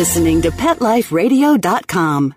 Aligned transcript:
listening 0.00 0.40
to 0.40 0.50
PetLifeRadio.com. 0.50 2.34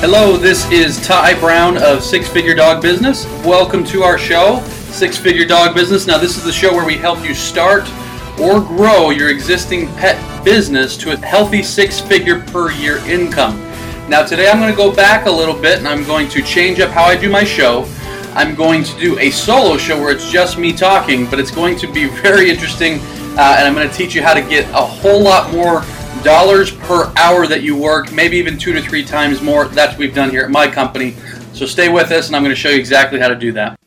Hello, 0.00 0.36
this 0.36 0.68
is 0.72 1.00
Ty 1.06 1.38
Brown 1.38 1.80
of 1.80 2.02
Six 2.02 2.26
Figure 2.26 2.56
Dog 2.56 2.82
Business. 2.82 3.26
Welcome 3.44 3.84
to 3.84 4.02
our 4.02 4.18
show, 4.18 4.60
Six 4.90 5.16
Figure 5.16 5.46
Dog 5.46 5.76
Business. 5.76 6.08
Now, 6.08 6.18
this 6.18 6.36
is 6.36 6.42
the 6.42 6.50
show 6.50 6.74
where 6.74 6.84
we 6.84 6.96
help 6.96 7.24
you 7.24 7.32
start 7.32 7.88
or 8.40 8.60
grow 8.60 9.10
your 9.10 9.30
existing 9.30 9.86
pet 9.94 10.44
business 10.44 10.96
to 10.98 11.12
a 11.12 11.16
healthy 11.16 11.62
six 11.62 12.00
figure 12.00 12.40
per 12.46 12.70
year 12.70 12.98
income. 13.06 13.58
Now, 14.08 14.24
today 14.24 14.48
I'm 14.48 14.58
going 14.58 14.70
to 14.70 14.76
go 14.76 14.94
back 14.94 15.26
a 15.26 15.30
little 15.30 15.60
bit 15.60 15.78
and 15.78 15.88
I'm 15.88 16.04
going 16.04 16.28
to 16.30 16.42
change 16.42 16.80
up 16.80 16.90
how 16.90 17.04
I 17.04 17.16
do 17.16 17.28
my 17.28 17.44
show. 17.44 17.86
I'm 18.34 18.54
going 18.54 18.84
to 18.84 18.98
do 18.98 19.18
a 19.18 19.30
solo 19.30 19.76
show 19.76 20.00
where 20.00 20.12
it's 20.12 20.30
just 20.30 20.58
me 20.58 20.72
talking, 20.72 21.28
but 21.28 21.38
it's 21.38 21.50
going 21.50 21.76
to 21.78 21.92
be 21.92 22.06
very 22.22 22.50
interesting 22.50 23.00
uh, 23.38 23.54
and 23.58 23.68
I'm 23.68 23.74
going 23.74 23.88
to 23.88 23.94
teach 23.94 24.14
you 24.14 24.22
how 24.22 24.34
to 24.34 24.40
get 24.40 24.68
a 24.70 24.82
whole 24.82 25.22
lot 25.22 25.52
more 25.52 25.82
dollars 26.24 26.72
per 26.72 27.12
hour 27.16 27.46
that 27.46 27.62
you 27.62 27.76
work, 27.76 28.12
maybe 28.12 28.36
even 28.36 28.58
two 28.58 28.72
to 28.72 28.82
three 28.82 29.04
times 29.04 29.40
more. 29.40 29.66
That's 29.66 29.92
what 29.92 30.00
we've 30.00 30.14
done 30.14 30.30
here 30.30 30.42
at 30.42 30.50
my 30.50 30.68
company. 30.68 31.14
So 31.52 31.66
stay 31.66 31.88
with 31.88 32.10
us, 32.10 32.26
and 32.26 32.36
I'm 32.36 32.42
going 32.42 32.54
to 32.54 32.60
show 32.60 32.70
you 32.70 32.78
exactly 32.78 33.20
how 33.20 33.28
to 33.28 33.36
do 33.36 33.52
that. 33.52 33.77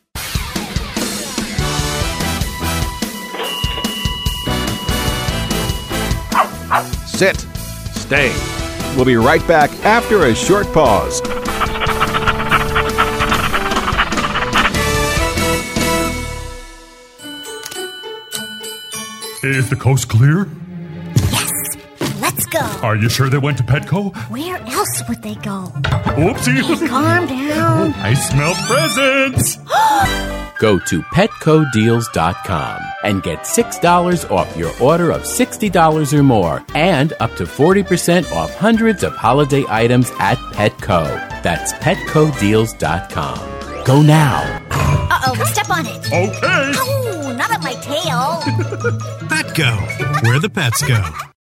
Sit. 7.22 7.38
Stay. 7.94 8.34
We'll 8.96 9.06
be 9.06 9.16
right 9.16 9.48
back 9.48 9.70
after 9.86 10.26
a 10.26 10.34
short 10.34 10.66
pause. 10.74 11.22
Is 19.44 19.70
the 19.70 19.78
coast 19.80 20.10
clear? 20.10 20.48
Yes. 21.16 21.52
Let's 22.20 22.48
go. 22.48 22.60
Are 22.82 22.96
you 22.96 23.08
sure 23.08 23.30
they 23.30 23.38
went 23.38 23.60
to 23.60 23.64
Petco? 23.66 24.16
Where 24.32 24.58
else 24.58 25.04
would 25.08 25.22
they 25.22 25.36
go? 25.36 25.72
Oopsie. 26.18 26.88
Calm 26.90 27.28
down. 27.28 27.94
I 28.00 28.16
smell 28.16 28.56
presents. 28.66 29.60
Go 30.62 30.78
to 30.78 31.02
PetcoDeals.com 31.02 32.82
and 33.04 33.24
get 33.24 33.40
$6 33.40 34.30
off 34.30 34.56
your 34.56 34.72
order 34.80 35.10
of 35.10 35.24
$60 35.24 36.14
or 36.14 36.22
more 36.22 36.64
and 36.76 37.14
up 37.20 37.36
to 37.38 37.46
40% 37.46 38.32
off 38.32 38.54
hundreds 38.54 39.04
of 39.04 39.16
holiday 39.16 39.66
items 39.68 40.12
at 40.20 40.38
Petco. 40.54 41.04
That's 41.42 41.74
PetcoDeals.com. 41.74 43.86
Go 43.86 44.04
now. 44.04 44.62
Uh 44.70 45.22
oh, 45.26 45.44
step 45.46 45.72
on 45.72 45.88
it. 45.88 46.06
Okay. 46.06 46.40
Oh, 46.44 47.34
not 47.36 47.52
on 47.52 47.64
my 47.64 47.74
tail. 47.74 48.42
Petco, 49.32 50.22
where 50.22 50.40
the 50.40 50.50
pets 50.50 50.88
go. 50.88 51.02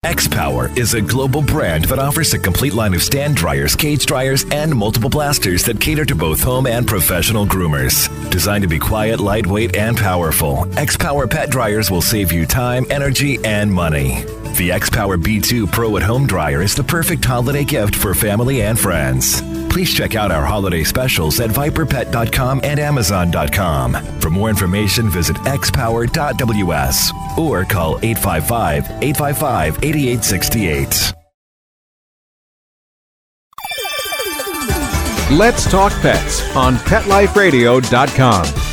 X 0.05 0.27
Power 0.27 0.69
is 0.77 0.93
a 0.93 1.01
global 1.01 1.41
brand 1.41 1.85
that 1.85 1.97
offers 1.97 2.31
a 2.35 2.39
complete 2.39 2.75
line 2.75 2.93
of 2.93 3.01
stand 3.01 3.35
dryers, 3.35 3.75
cage 3.75 4.05
dryers, 4.05 4.45
and 4.51 4.73
multiple 4.73 5.09
blasters 5.09 5.63
that 5.63 5.81
cater 5.81 6.05
to 6.05 6.13
both 6.13 6.43
home 6.43 6.67
and 6.67 6.87
professional 6.87 7.43
groomers. 7.43 8.07
Designed 8.29 8.61
to 8.61 8.67
be 8.67 8.77
quiet, 8.77 9.19
lightweight, 9.19 9.75
and 9.75 9.97
powerful, 9.97 10.67
X 10.77 10.95
Power 10.95 11.27
pet 11.27 11.49
dryers 11.49 11.89
will 11.89 12.03
save 12.03 12.31
you 12.31 12.45
time, 12.45 12.85
energy, 12.91 13.43
and 13.43 13.73
money. 13.73 14.23
The 14.57 14.71
X 14.71 14.91
Power 14.91 15.17
B2 15.17 15.71
Pro 15.71 15.97
at 15.97 16.03
Home 16.03 16.27
dryer 16.27 16.61
is 16.61 16.75
the 16.75 16.83
perfect 16.83 17.25
holiday 17.25 17.63
gift 17.63 17.95
for 17.95 18.13
family 18.13 18.61
and 18.61 18.79
friends. 18.79 19.41
Please 19.75 19.93
check 19.93 20.15
out 20.15 20.31
our 20.31 20.45
holiday 20.45 20.85
specials 20.85 21.41
at 21.41 21.49
viperpet.com 21.49 22.61
and 22.63 22.79
amazon.com. 22.79 23.91
For 24.21 24.29
more 24.29 24.49
information, 24.49 25.09
visit 25.09 25.35
xpower.ws 25.35 27.11
or 27.37 27.65
call 27.65 27.97
855 27.97 29.03
855 29.03 29.83
8868. 29.83 31.13
Let's 35.37 35.69
talk 35.69 35.91
pets 36.01 36.55
on 36.55 36.75
PetLifeRadio.com. 36.75 38.64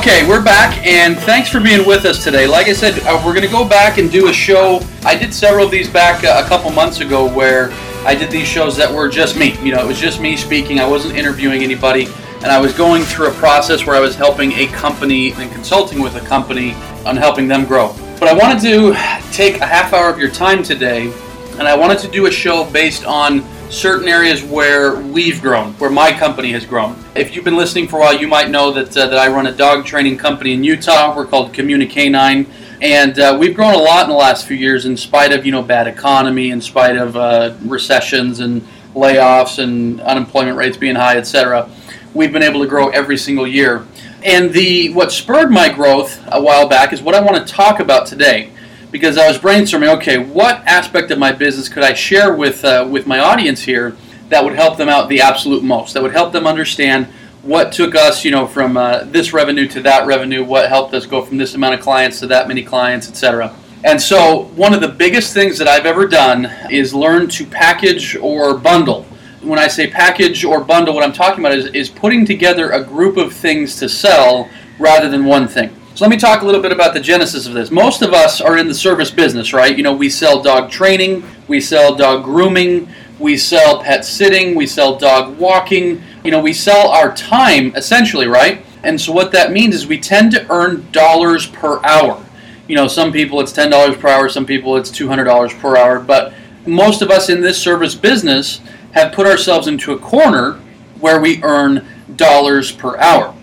Okay, 0.00 0.26
we're 0.26 0.42
back, 0.42 0.78
and 0.86 1.18
thanks 1.18 1.50
for 1.50 1.60
being 1.60 1.86
with 1.86 2.06
us 2.06 2.24
today. 2.24 2.46
Like 2.46 2.68
I 2.68 2.72
said, 2.72 2.98
uh, 3.00 3.22
we're 3.22 3.34
going 3.34 3.44
to 3.44 3.52
go 3.52 3.68
back 3.68 3.98
and 3.98 4.10
do 4.10 4.28
a 4.28 4.32
show. 4.32 4.80
I 5.04 5.14
did 5.14 5.34
several 5.34 5.66
of 5.66 5.70
these 5.70 5.90
back 5.90 6.24
uh, 6.24 6.42
a 6.42 6.48
couple 6.48 6.70
months 6.70 7.00
ago 7.00 7.30
where 7.30 7.70
I 8.06 8.14
did 8.14 8.30
these 8.30 8.48
shows 8.48 8.78
that 8.78 8.90
were 8.90 9.10
just 9.10 9.36
me. 9.36 9.58
You 9.62 9.74
know, 9.74 9.84
it 9.84 9.86
was 9.86 9.98
just 9.98 10.18
me 10.18 10.38
speaking. 10.38 10.80
I 10.80 10.88
wasn't 10.88 11.16
interviewing 11.16 11.62
anybody, 11.62 12.06
and 12.36 12.46
I 12.46 12.58
was 12.58 12.72
going 12.72 13.02
through 13.02 13.28
a 13.28 13.34
process 13.34 13.84
where 13.84 13.94
I 13.94 14.00
was 14.00 14.16
helping 14.16 14.52
a 14.52 14.68
company 14.68 15.32
and 15.34 15.52
consulting 15.52 16.00
with 16.00 16.14
a 16.14 16.20
company 16.20 16.72
on 17.04 17.18
helping 17.18 17.46
them 17.46 17.66
grow. 17.66 17.94
But 18.18 18.28
I 18.28 18.32
wanted 18.32 18.62
to 18.62 18.92
take 19.32 19.60
a 19.60 19.66
half 19.66 19.92
hour 19.92 20.08
of 20.08 20.18
your 20.18 20.30
time 20.30 20.62
today, 20.62 21.12
and 21.58 21.68
I 21.68 21.76
wanted 21.76 21.98
to 21.98 22.08
do 22.08 22.24
a 22.24 22.30
show 22.30 22.64
based 22.70 23.04
on 23.04 23.44
certain 23.70 24.08
areas 24.08 24.42
where 24.42 24.96
we've 24.96 25.40
grown, 25.40 25.72
where 25.74 25.90
my 25.90 26.12
company 26.12 26.52
has 26.52 26.66
grown. 26.66 26.96
If 27.14 27.34
you've 27.34 27.44
been 27.44 27.56
listening 27.56 27.86
for 27.86 27.96
a 27.96 28.00
while, 28.00 28.16
you 28.16 28.26
might 28.26 28.50
know 28.50 28.72
that 28.72 28.96
uh, 28.96 29.06
that 29.06 29.18
I 29.18 29.28
run 29.28 29.46
a 29.46 29.52
dog 29.52 29.86
training 29.86 30.18
company 30.18 30.52
in 30.52 30.64
Utah. 30.64 31.16
We're 31.16 31.26
called 31.26 31.52
Communicanine, 31.52 32.48
and 32.82 33.18
uh, 33.18 33.36
we've 33.38 33.54
grown 33.54 33.74
a 33.74 33.78
lot 33.78 34.04
in 34.04 34.10
the 34.10 34.16
last 34.16 34.46
few 34.46 34.56
years, 34.56 34.86
in 34.86 34.96
spite 34.96 35.32
of 35.32 35.46
you 35.46 35.52
know 35.52 35.62
bad 35.62 35.86
economy, 35.86 36.50
in 36.50 36.60
spite 36.60 36.96
of 36.96 37.16
uh, 37.16 37.54
recessions 37.62 38.40
and 38.40 38.62
layoffs 38.94 39.62
and 39.62 40.00
unemployment 40.00 40.56
rates 40.56 40.76
being 40.76 40.96
high, 40.96 41.16
etc. 41.16 41.70
We've 42.12 42.32
been 42.32 42.42
able 42.42 42.60
to 42.60 42.66
grow 42.66 42.88
every 42.88 43.16
single 43.16 43.46
year. 43.46 43.86
And 44.24 44.52
the 44.52 44.92
what 44.92 45.12
spurred 45.12 45.50
my 45.50 45.72
growth 45.72 46.20
a 46.26 46.42
while 46.42 46.68
back 46.68 46.92
is 46.92 47.00
what 47.00 47.14
I 47.14 47.20
want 47.20 47.46
to 47.46 47.52
talk 47.52 47.80
about 47.80 48.06
today 48.06 48.50
because 48.90 49.16
I 49.16 49.28
was 49.28 49.38
brainstorming. 49.38 49.94
Okay, 49.96 50.18
what 50.18 50.56
aspect 50.66 51.10
of 51.10 51.18
my 51.18 51.32
business 51.32 51.68
could 51.68 51.82
I 51.82 51.94
share 51.94 52.34
with 52.34 52.64
uh, 52.64 52.86
with 52.90 53.06
my 53.06 53.18
audience 53.18 53.62
here 53.62 53.96
that 54.28 54.44
would 54.44 54.54
help 54.54 54.76
them 54.76 54.88
out 54.88 55.08
the 55.08 55.20
absolute 55.20 55.62
most? 55.62 55.94
That 55.94 56.02
would 56.02 56.12
help 56.12 56.32
them 56.32 56.46
understand 56.46 57.06
what 57.42 57.72
took 57.72 57.94
us, 57.94 58.24
you 58.24 58.30
know, 58.30 58.46
from 58.46 58.76
uh, 58.76 59.04
this 59.04 59.32
revenue 59.32 59.66
to 59.68 59.80
that 59.82 60.06
revenue. 60.06 60.44
What 60.44 60.68
helped 60.68 60.94
us 60.94 61.06
go 61.06 61.22
from 61.22 61.38
this 61.38 61.54
amount 61.54 61.74
of 61.74 61.80
clients 61.80 62.20
to 62.20 62.26
that 62.28 62.48
many 62.48 62.62
clients, 62.62 63.08
etc. 63.08 63.54
And 63.82 64.00
so, 64.00 64.42
one 64.56 64.74
of 64.74 64.82
the 64.82 64.88
biggest 64.88 65.32
things 65.32 65.56
that 65.58 65.66
I've 65.66 65.86
ever 65.86 66.06
done 66.06 66.50
is 66.70 66.92
learn 66.92 67.28
to 67.30 67.46
package 67.46 68.14
or 68.16 68.54
bundle. 68.58 69.04
When 69.40 69.58
I 69.58 69.68
say 69.68 69.86
package 69.88 70.44
or 70.44 70.60
bundle, 70.60 70.94
what 70.94 71.02
I'm 71.02 71.14
talking 71.14 71.42
about 71.42 71.56
is, 71.56 71.66
is 71.68 71.88
putting 71.88 72.26
together 72.26 72.72
a 72.72 72.84
group 72.84 73.16
of 73.16 73.32
things 73.32 73.76
to 73.76 73.88
sell 73.88 74.50
rather 74.78 75.08
than 75.08 75.24
one 75.24 75.48
thing. 75.48 75.74
So 75.94 76.04
let 76.04 76.10
me 76.10 76.16
talk 76.16 76.42
a 76.42 76.46
little 76.46 76.62
bit 76.62 76.72
about 76.72 76.94
the 76.94 77.00
genesis 77.00 77.46
of 77.46 77.52
this. 77.52 77.70
Most 77.70 78.00
of 78.00 78.12
us 78.12 78.40
are 78.40 78.56
in 78.56 78.68
the 78.68 78.74
service 78.74 79.10
business, 79.10 79.52
right? 79.52 79.76
You 79.76 79.82
know, 79.82 79.92
we 79.92 80.08
sell 80.08 80.40
dog 80.40 80.70
training, 80.70 81.24
we 81.48 81.60
sell 81.60 81.96
dog 81.96 82.24
grooming, 82.24 82.88
we 83.18 83.36
sell 83.36 83.82
pet 83.82 84.04
sitting, 84.04 84.54
we 84.54 84.66
sell 84.66 84.96
dog 84.96 85.36
walking. 85.36 86.00
You 86.24 86.30
know, 86.30 86.40
we 86.40 86.52
sell 86.52 86.88
our 86.88 87.14
time 87.14 87.74
essentially, 87.74 88.26
right? 88.26 88.64
And 88.82 89.00
so 89.00 89.12
what 89.12 89.32
that 89.32 89.52
means 89.52 89.74
is 89.74 89.86
we 89.86 89.98
tend 89.98 90.30
to 90.32 90.50
earn 90.50 90.90
dollars 90.92 91.46
per 91.46 91.84
hour. 91.84 92.24
You 92.68 92.76
know, 92.76 92.86
some 92.86 93.12
people 93.12 93.40
it's 93.40 93.52
$10 93.52 93.98
per 93.98 94.08
hour, 94.08 94.28
some 94.28 94.46
people 94.46 94.76
it's 94.76 94.90
$200 94.90 95.58
per 95.60 95.76
hour, 95.76 95.98
but 95.98 96.32
most 96.66 97.02
of 97.02 97.10
us 97.10 97.28
in 97.28 97.40
this 97.40 97.60
service 97.60 97.96
business 97.96 98.60
have 98.92 99.12
put 99.12 99.26
ourselves 99.26 99.66
into 99.66 99.92
a 99.92 99.98
corner 99.98 100.60
where 101.00 101.20
we 101.20 101.42
earn 101.42 101.86
dollars 102.16 102.70
per 102.70 102.96
hour. 102.98 103.34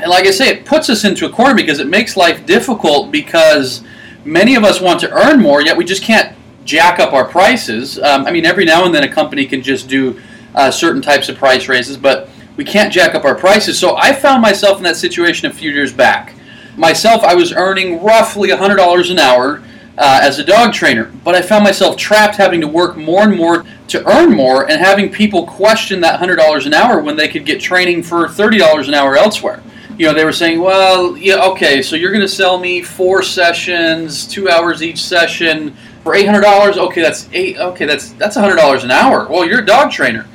And 0.00 0.10
like 0.10 0.26
I 0.26 0.30
say, 0.30 0.48
it 0.48 0.64
puts 0.64 0.88
us 0.88 1.04
into 1.04 1.26
a 1.26 1.30
corner 1.30 1.54
because 1.54 1.78
it 1.78 1.86
makes 1.86 2.16
life 2.16 2.46
difficult 2.46 3.10
because 3.10 3.82
many 4.24 4.54
of 4.54 4.64
us 4.64 4.80
want 4.80 4.98
to 5.00 5.10
earn 5.10 5.40
more, 5.40 5.60
yet 5.60 5.76
we 5.76 5.84
just 5.84 6.02
can't 6.02 6.34
jack 6.64 6.98
up 6.98 7.12
our 7.12 7.26
prices. 7.26 7.98
Um, 7.98 8.24
I 8.26 8.30
mean, 8.30 8.46
every 8.46 8.64
now 8.64 8.86
and 8.86 8.94
then 8.94 9.04
a 9.04 9.12
company 9.12 9.44
can 9.44 9.62
just 9.62 9.88
do 9.88 10.18
uh, 10.54 10.70
certain 10.70 11.02
types 11.02 11.28
of 11.28 11.36
price 11.36 11.68
raises, 11.68 11.98
but 11.98 12.30
we 12.56 12.64
can't 12.64 12.92
jack 12.92 13.14
up 13.14 13.24
our 13.24 13.34
prices. 13.34 13.78
So 13.78 13.96
I 13.96 14.14
found 14.14 14.40
myself 14.40 14.78
in 14.78 14.84
that 14.84 14.96
situation 14.96 15.50
a 15.50 15.52
few 15.52 15.70
years 15.70 15.92
back. 15.92 16.34
Myself, 16.76 17.22
I 17.22 17.34
was 17.34 17.52
earning 17.52 18.02
roughly 18.02 18.48
$100 18.48 19.10
an 19.10 19.18
hour 19.18 19.62
uh, 19.98 20.20
as 20.22 20.38
a 20.38 20.44
dog 20.44 20.72
trainer, 20.72 21.12
but 21.24 21.34
I 21.34 21.42
found 21.42 21.62
myself 21.62 21.98
trapped 21.98 22.36
having 22.36 22.62
to 22.62 22.68
work 22.68 22.96
more 22.96 23.22
and 23.22 23.36
more 23.36 23.66
to 23.88 24.06
earn 24.10 24.32
more 24.32 24.70
and 24.70 24.80
having 24.80 25.10
people 25.10 25.46
question 25.46 26.00
that 26.00 26.18
$100 26.20 26.64
an 26.64 26.72
hour 26.72 27.00
when 27.00 27.16
they 27.16 27.28
could 27.28 27.44
get 27.44 27.60
training 27.60 28.02
for 28.02 28.26
$30 28.26 28.88
an 28.88 28.94
hour 28.94 29.14
elsewhere 29.16 29.62
you 30.00 30.06
know, 30.06 30.14
they 30.14 30.24
were 30.24 30.32
saying, 30.32 30.58
well, 30.58 31.14
yeah, 31.14 31.44
okay, 31.44 31.82
so 31.82 31.94
you're 31.94 32.10
going 32.10 32.22
to 32.22 32.28
sell 32.28 32.58
me 32.58 32.80
four 32.80 33.22
sessions, 33.22 34.26
two 34.26 34.48
hours 34.48 34.82
each 34.82 35.02
session 35.02 35.76
for 36.02 36.14
eight 36.14 36.24
hundred 36.24 36.40
dollars. 36.40 36.78
Okay, 36.78 37.02
that's 37.02 37.28
eight. 37.34 37.58
Okay, 37.58 37.84
that's 37.84 38.12
that's 38.12 38.34
hundred 38.34 38.56
dollars 38.56 38.82
an 38.82 38.90
hour. 38.90 39.28
Well, 39.28 39.44
you're 39.44 39.58
a 39.58 39.66
dog 39.66 39.90
trainer, 39.90 40.26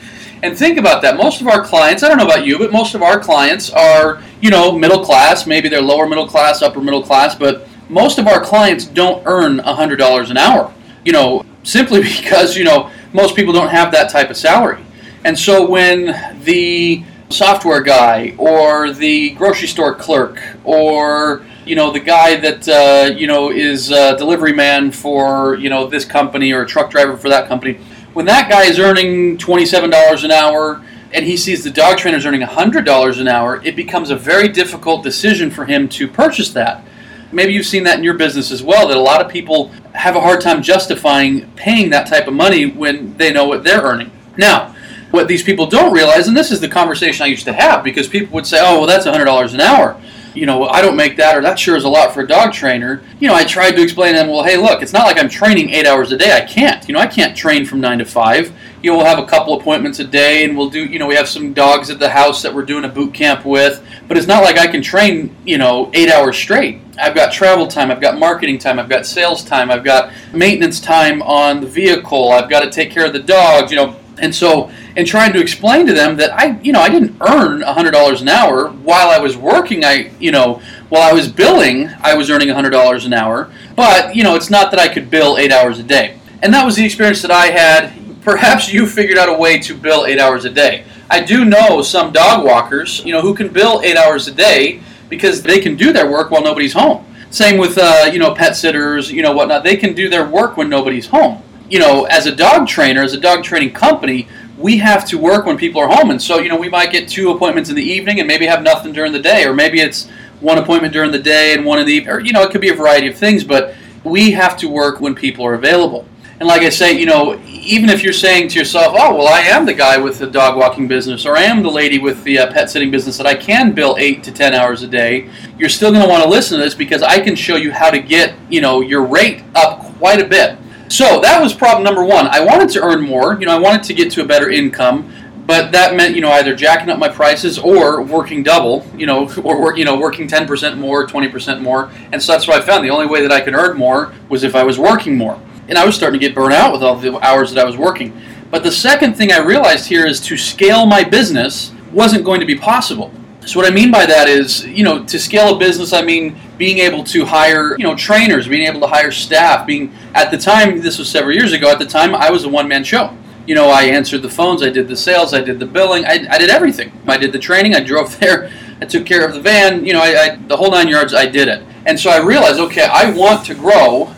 And 0.43 0.55
think 0.55 0.77
about 0.77 1.01
that. 1.01 1.17
Most 1.17 1.41
of 1.41 1.47
our 1.47 1.63
clients, 1.63 2.03
I 2.03 2.09
don't 2.09 2.19
know 2.19 2.27
about 2.27 2.45
you, 2.45 2.59
but 2.59 2.71
most 2.71 2.93
of 2.93 3.01
our 3.01 3.19
clients 3.19 3.71
are, 3.71 4.21
you 4.39 4.51
know, 4.51 4.71
middle 4.71 5.03
class. 5.03 5.47
Maybe 5.47 5.67
they're 5.67 5.81
lower 5.81 6.05
middle 6.05 6.27
class, 6.27 6.61
upper 6.61 6.79
middle 6.79 7.01
class, 7.01 7.33
but 7.33 7.67
most 7.89 8.19
of 8.19 8.27
our 8.27 8.41
clients 8.41 8.85
don't 8.85 9.23
earn 9.25 9.57
$100 9.57 10.29
an 10.29 10.37
hour. 10.37 10.71
You 11.03 11.11
know, 11.11 11.43
simply 11.63 12.03
because, 12.03 12.55
you 12.55 12.65
know, 12.65 12.91
most 13.13 13.35
people 13.35 13.51
don't 13.51 13.69
have 13.69 13.91
that 13.93 14.11
type 14.11 14.29
of 14.29 14.37
salary. 14.37 14.85
And 15.23 15.35
so 15.35 15.67
when 15.67 16.43
the 16.43 17.03
software 17.29 17.81
guy 17.81 18.35
or 18.37 18.91
the 18.91 19.31
grocery 19.31 19.67
store 19.67 19.95
clerk 19.95 20.41
or 20.63 21.45
you 21.65 21.75
know 21.75 21.91
the 21.91 21.99
guy 21.99 22.35
that 22.35 22.67
uh, 22.67 23.11
you 23.15 23.27
know 23.27 23.51
is 23.51 23.91
a 23.91 24.15
delivery 24.17 24.53
man 24.53 24.91
for 24.91 25.55
you 25.55 25.69
know 25.69 25.87
this 25.87 26.05
company 26.05 26.51
or 26.51 26.61
a 26.61 26.67
truck 26.67 26.91
driver 26.91 27.17
for 27.17 27.29
that 27.29 27.47
company. 27.47 27.79
When 28.13 28.25
that 28.27 28.49
guy 28.49 28.63
is 28.63 28.79
earning 28.79 29.37
$27 29.37 30.23
an 30.23 30.31
hour 30.31 30.81
and 31.11 31.25
he 31.25 31.35
sees 31.35 31.63
the 31.63 31.69
dog 31.69 31.97
trainer 31.97 32.17
is 32.17 32.25
earning 32.25 32.41
$100 32.41 33.19
an 33.19 33.27
hour 33.27 33.61
it 33.63 33.75
becomes 33.75 34.09
a 34.09 34.15
very 34.15 34.47
difficult 34.47 35.03
decision 35.03 35.49
for 35.49 35.65
him 35.65 35.89
to 35.89 36.07
purchase 36.07 36.51
that. 36.51 36.85
Maybe 37.31 37.53
you've 37.53 37.65
seen 37.65 37.83
that 37.83 37.97
in 37.97 38.03
your 38.03 38.13
business 38.13 38.51
as 38.51 38.61
well 38.61 38.87
that 38.87 38.95
a 38.95 39.01
lot 39.01 39.19
of 39.19 39.29
people 39.29 39.69
have 39.93 40.15
a 40.15 40.21
hard 40.21 40.41
time 40.41 40.61
justifying 40.61 41.51
paying 41.53 41.89
that 41.89 42.07
type 42.07 42.27
of 42.27 42.33
money 42.33 42.67
when 42.67 43.17
they 43.17 43.33
know 43.33 43.45
what 43.45 43.63
they're 43.63 43.81
earning. 43.81 44.11
Now 44.37 44.74
what 45.15 45.27
these 45.27 45.41
people 45.41 45.65
don't 45.65 45.91
realize, 45.91 46.27
and 46.27 46.37
this 46.37 46.51
is 46.51 46.59
the 46.59 46.67
conversation 46.67 47.23
I 47.23 47.27
used 47.27 47.45
to 47.45 47.53
have, 47.53 47.83
because 47.83 48.07
people 48.07 48.33
would 48.35 48.45
say, 48.45 48.59
"Oh, 48.61 48.77
well, 48.79 48.87
that's 48.87 49.05
$100 49.05 49.53
an 49.53 49.61
hour." 49.61 49.97
You 50.35 50.45
know, 50.45 50.67
I 50.67 50.81
don't 50.81 50.97
make 50.97 51.15
that, 51.15 51.37
or 51.37 51.41
that 51.41 51.57
sure 51.57 51.77
is 51.77 51.85
a 51.85 51.89
lot 51.89 52.13
for 52.13 52.19
a 52.19 52.27
dog 52.27 52.51
trainer. 52.51 53.01
You 53.21 53.29
know, 53.29 53.33
I 53.33 53.45
tried 53.45 53.71
to 53.71 53.81
explain 53.81 54.13
to 54.13 54.19
them, 54.19 54.27
well, 54.27 54.43
hey, 54.43 54.57
look, 54.57 54.81
it's 54.81 54.91
not 54.91 55.05
like 55.05 55.17
I'm 55.17 55.29
training 55.29 55.69
eight 55.69 55.87
hours 55.87 56.11
a 56.11 56.17
day. 56.17 56.33
I 56.33 56.41
can't. 56.41 56.85
You 56.89 56.93
know, 56.93 56.99
I 56.99 57.07
can't 57.07 57.37
train 57.37 57.65
from 57.65 57.79
nine 57.79 57.99
to 57.99 58.05
five. 58.05 58.51
You 58.81 58.91
know, 58.91 58.97
we'll 58.97 59.05
have 59.05 59.17
a 59.17 59.25
couple 59.25 59.57
appointments 59.57 59.99
a 59.99 60.03
day, 60.03 60.43
and 60.43 60.57
we'll 60.57 60.69
do. 60.69 60.83
You 60.83 60.99
know, 60.99 61.07
we 61.07 61.15
have 61.15 61.29
some 61.29 61.53
dogs 61.53 61.89
at 61.89 61.99
the 61.99 62.09
house 62.09 62.41
that 62.41 62.53
we're 62.53 62.65
doing 62.65 62.83
a 62.83 62.89
boot 62.89 63.13
camp 63.13 63.45
with, 63.45 63.81
but 64.09 64.17
it's 64.17 64.27
not 64.27 64.43
like 64.43 64.57
I 64.57 64.67
can 64.67 64.81
train. 64.81 65.33
You 65.45 65.57
know, 65.57 65.89
eight 65.93 66.11
hours 66.11 66.35
straight. 66.35 66.81
I've 66.99 67.15
got 67.15 67.31
travel 67.31 67.67
time, 67.67 67.89
I've 67.89 68.01
got 68.01 68.19
marketing 68.19 68.57
time, 68.57 68.77
I've 68.77 68.89
got 68.89 69.05
sales 69.05 69.43
time, 69.43 69.71
I've 69.71 69.83
got 69.83 70.11
maintenance 70.33 70.79
time 70.79 71.21
on 71.23 71.61
the 71.61 71.67
vehicle, 71.67 72.31
I've 72.31 72.49
got 72.49 72.61
to 72.61 72.69
take 72.69 72.91
care 72.91 73.05
of 73.05 73.13
the 73.13 73.19
dogs. 73.19 73.71
You 73.71 73.77
know, 73.77 73.95
and 74.19 74.33
so, 74.33 74.71
in 74.95 75.05
trying 75.05 75.33
to 75.33 75.41
explain 75.41 75.85
to 75.87 75.93
them 75.93 76.15
that 76.17 76.33
I, 76.33 76.59
you 76.61 76.71
know, 76.71 76.79
I 76.79 76.89
didn't 76.89 77.17
earn 77.21 77.61
$100 77.61 78.21
an 78.21 78.27
hour 78.29 78.69
while 78.69 79.09
I 79.09 79.19
was 79.19 79.35
working. 79.35 79.83
I, 79.83 80.11
you 80.19 80.31
know, 80.31 80.61
while 80.89 81.01
I 81.01 81.13
was 81.13 81.27
billing, 81.27 81.89
I 82.01 82.15
was 82.15 82.29
earning 82.29 82.47
$100 82.47 83.05
an 83.05 83.13
hour. 83.13 83.51
But, 83.75 84.15
you 84.15 84.23
know, 84.23 84.35
it's 84.35 84.49
not 84.49 84.71
that 84.71 84.79
I 84.79 84.87
could 84.87 85.09
bill 85.09 85.37
eight 85.37 85.51
hours 85.51 85.79
a 85.79 85.83
day. 85.83 86.19
And 86.41 86.53
that 86.53 86.65
was 86.65 86.75
the 86.75 86.85
experience 86.85 87.21
that 87.23 87.31
I 87.31 87.47
had. 87.47 87.93
Perhaps 88.21 88.71
you 88.71 88.87
figured 88.87 89.17
out 89.17 89.29
a 89.29 89.33
way 89.33 89.59
to 89.59 89.75
bill 89.75 90.05
eight 90.05 90.19
hours 90.19 90.45
a 90.45 90.49
day. 90.49 90.85
I 91.09 91.21
do 91.21 91.45
know 91.45 91.81
some 91.81 92.11
dog 92.11 92.45
walkers, 92.45 93.03
you 93.05 93.11
know, 93.11 93.21
who 93.21 93.35
can 93.35 93.49
bill 93.49 93.81
eight 93.83 93.97
hours 93.97 94.27
a 94.27 94.31
day 94.31 94.81
because 95.09 95.43
they 95.43 95.59
can 95.59 95.75
do 95.75 95.93
their 95.93 96.09
work 96.09 96.31
while 96.31 96.41
nobody's 96.41 96.73
home. 96.73 97.05
Same 97.29 97.57
with, 97.57 97.77
uh, 97.77 98.09
you 98.11 98.17
know, 98.17 98.33
pet 98.33 98.55
sitters, 98.55 99.11
you 99.11 99.21
know, 99.21 99.33
whatnot. 99.33 99.63
They 99.63 99.75
can 99.75 99.93
do 99.93 100.09
their 100.09 100.27
work 100.27 100.57
when 100.57 100.69
nobody's 100.69 101.07
home 101.07 101.43
you 101.69 101.79
know, 101.79 102.05
as 102.05 102.25
a 102.25 102.35
dog 102.35 102.67
trainer, 102.67 103.01
as 103.01 103.13
a 103.13 103.19
dog 103.19 103.43
training 103.43 103.73
company, 103.73 104.27
we 104.57 104.77
have 104.77 105.05
to 105.07 105.17
work 105.17 105.45
when 105.45 105.57
people 105.57 105.81
are 105.81 105.87
home. 105.87 106.11
And 106.11 106.21
so, 106.21 106.39
you 106.39 106.49
know, 106.49 106.57
we 106.57 106.69
might 106.69 106.91
get 106.91 107.09
two 107.09 107.31
appointments 107.31 107.69
in 107.69 107.75
the 107.75 107.83
evening 107.83 108.19
and 108.19 108.27
maybe 108.27 108.45
have 108.45 108.63
nothing 108.63 108.93
during 108.93 109.11
the 109.11 109.19
day, 109.19 109.45
or 109.45 109.53
maybe 109.53 109.79
it's 109.81 110.09
one 110.39 110.57
appointment 110.57 110.93
during 110.93 111.11
the 111.11 111.19
day 111.19 111.53
and 111.53 111.65
one 111.65 111.79
in 111.79 111.85
the 111.85 111.93
evening, 111.93 112.13
or, 112.13 112.19
you 112.19 112.31
know, 112.31 112.43
it 112.43 112.51
could 112.51 112.61
be 112.61 112.69
a 112.69 112.75
variety 112.75 113.07
of 113.07 113.17
things, 113.17 113.43
but 113.43 113.75
we 114.03 114.31
have 114.31 114.57
to 114.57 114.69
work 114.69 115.01
when 115.01 115.15
people 115.15 115.45
are 115.45 115.55
available. 115.55 116.07
And 116.39 116.47
like 116.47 116.63
I 116.63 116.69
say, 116.69 116.91
you 116.91 117.05
know, 117.05 117.39
even 117.47 117.89
if 117.89 118.03
you're 118.03 118.11
saying 118.11 118.49
to 118.49 118.59
yourself, 118.59 118.93
oh, 118.97 119.15
well, 119.15 119.27
I 119.27 119.39
am 119.39 119.65
the 119.65 119.73
guy 119.73 119.97
with 119.97 120.19
the 120.19 120.27
dog 120.27 120.57
walking 120.57 120.85
business, 120.85 121.25
or 121.25 121.37
I 121.37 121.43
am 121.43 121.63
the 121.63 121.71
lady 121.71 121.97
with 121.97 122.23
the 122.25 122.39
uh, 122.39 122.51
pet 122.51 122.69
sitting 122.69 122.91
business 122.91 123.17
that 123.17 123.25
I 123.25 123.35
can 123.35 123.71
bill 123.71 123.95
eight 123.97 124.21
to 124.25 124.33
10 124.33 124.53
hours 124.53 124.83
a 124.83 124.87
day, 124.87 125.29
you're 125.57 125.69
still 125.69 125.91
going 125.91 126.03
to 126.03 126.09
want 126.09 126.23
to 126.23 126.29
listen 126.29 126.57
to 126.57 126.63
this 126.63 126.75
because 126.75 127.01
I 127.01 127.21
can 127.21 127.35
show 127.35 127.55
you 127.55 127.71
how 127.71 127.89
to 127.89 127.99
get, 127.99 128.35
you 128.49 128.59
know, 128.59 128.81
your 128.81 129.03
rate 129.03 129.43
up 129.55 129.81
quite 129.97 130.19
a 130.19 130.25
bit. 130.25 130.57
So 130.87 131.19
that 131.21 131.41
was 131.41 131.53
problem 131.53 131.83
number 131.83 132.03
one. 132.03 132.27
I 132.27 132.41
wanted 132.41 132.69
to 132.69 132.81
earn 132.81 133.01
more. 133.01 133.39
You 133.39 133.47
know, 133.47 133.55
I 133.55 133.59
wanted 133.59 133.83
to 133.83 133.93
get 133.93 134.11
to 134.13 134.21
a 134.21 134.25
better 134.25 134.51
income, 134.51 135.11
but 135.47 135.71
that 135.71 135.95
meant 135.95 136.15
you 136.15 136.21
know 136.21 136.31
either 136.31 136.55
jacking 136.55 136.89
up 136.89 136.99
my 136.99 137.09
prices 137.09 137.57
or 137.57 138.01
working 138.03 138.43
double. 138.43 138.85
You 138.95 139.07
know, 139.07 139.29
or 139.43 139.75
you 139.77 139.85
know 139.85 139.97
working 139.97 140.27
ten 140.27 140.45
percent 140.47 140.77
more, 140.77 141.07
twenty 141.07 141.27
percent 141.27 141.61
more. 141.61 141.89
And 142.11 142.21
so 142.21 142.31
that's 142.31 142.47
what 142.47 142.61
I 142.61 142.65
found. 142.65 142.85
The 142.85 142.91
only 142.91 143.07
way 143.07 143.21
that 143.21 143.31
I 143.31 143.41
could 143.41 143.55
earn 143.55 143.77
more 143.77 144.13
was 144.29 144.43
if 144.43 144.55
I 144.55 144.63
was 144.63 144.77
working 144.77 145.17
more. 145.17 145.39
And 145.67 145.77
I 145.77 145.85
was 145.85 145.95
starting 145.95 146.19
to 146.19 146.25
get 146.25 146.35
burnt 146.35 146.53
out 146.53 146.71
with 146.71 146.83
all 146.83 146.95
the 146.95 147.17
hours 147.25 147.51
that 147.51 147.59
I 147.59 147.65
was 147.65 147.75
working. 147.75 148.19
But 148.51 148.63
the 148.63 148.71
second 148.71 149.15
thing 149.15 149.31
I 149.31 149.39
realized 149.39 149.87
here 149.87 150.05
is 150.05 150.21
to 150.21 150.37
scale 150.37 150.85
my 150.85 151.03
business 151.03 151.73
wasn't 151.91 152.23
going 152.23 152.39
to 152.39 152.45
be 152.45 152.55
possible. 152.55 153.11
So 153.45 153.59
what 153.59 153.71
I 153.71 153.73
mean 153.73 153.91
by 153.91 154.07
that 154.07 154.27
is, 154.27 154.65
you 154.65 154.83
know, 154.83 155.03
to 155.03 155.19
scale 155.19 155.55
a 155.55 155.59
business, 155.59 155.93
I 155.93 156.01
mean 156.01 156.35
being 156.57 156.79
able 156.79 157.03
to 157.05 157.25
hire, 157.25 157.77
you 157.77 157.83
know, 157.83 157.95
trainers, 157.95 158.47
being 158.47 158.67
able 158.67 158.81
to 158.81 158.87
hire 158.87 159.11
staff. 159.11 159.67
Being 159.67 159.93
at 160.15 160.31
the 160.31 160.37
time, 160.37 160.81
this 160.81 160.97
was 160.97 161.09
several 161.09 161.35
years 161.35 161.53
ago. 161.53 161.69
At 161.69 161.77
the 161.77 161.85
time, 161.85 162.15
I 162.15 162.31
was 162.31 162.45
a 162.45 162.49
one-man 162.49 162.83
show. 162.83 163.15
You 163.45 163.53
know, 163.53 163.69
I 163.69 163.83
answered 163.83 164.23
the 164.23 164.29
phones, 164.29 164.63
I 164.63 164.69
did 164.69 164.87
the 164.87 164.95
sales, 164.95 165.31
I 165.31 165.41
did 165.41 165.59
the 165.59 165.67
billing, 165.67 166.05
I, 166.05 166.25
I 166.31 166.39
did 166.39 166.49
everything. 166.49 166.91
I 167.07 167.17
did 167.17 167.31
the 167.31 167.39
training, 167.39 167.75
I 167.75 167.81
drove 167.81 168.19
there, 168.19 168.51
I 168.81 168.85
took 168.85 169.05
care 169.05 169.25
of 169.27 169.35
the 169.35 169.41
van. 169.41 169.85
You 169.85 169.93
know, 169.93 170.01
I, 170.01 170.31
I, 170.31 170.35
the 170.47 170.57
whole 170.57 170.71
nine 170.71 170.87
yards. 170.87 171.13
I 171.13 171.27
did 171.27 171.47
it. 171.47 171.63
And 171.85 171.99
so 171.99 172.09
I 172.09 172.19
realized, 172.19 172.59
okay, 172.59 172.87
I 172.91 173.11
want 173.11 173.45
to 173.45 173.53
grow, 173.53 174.13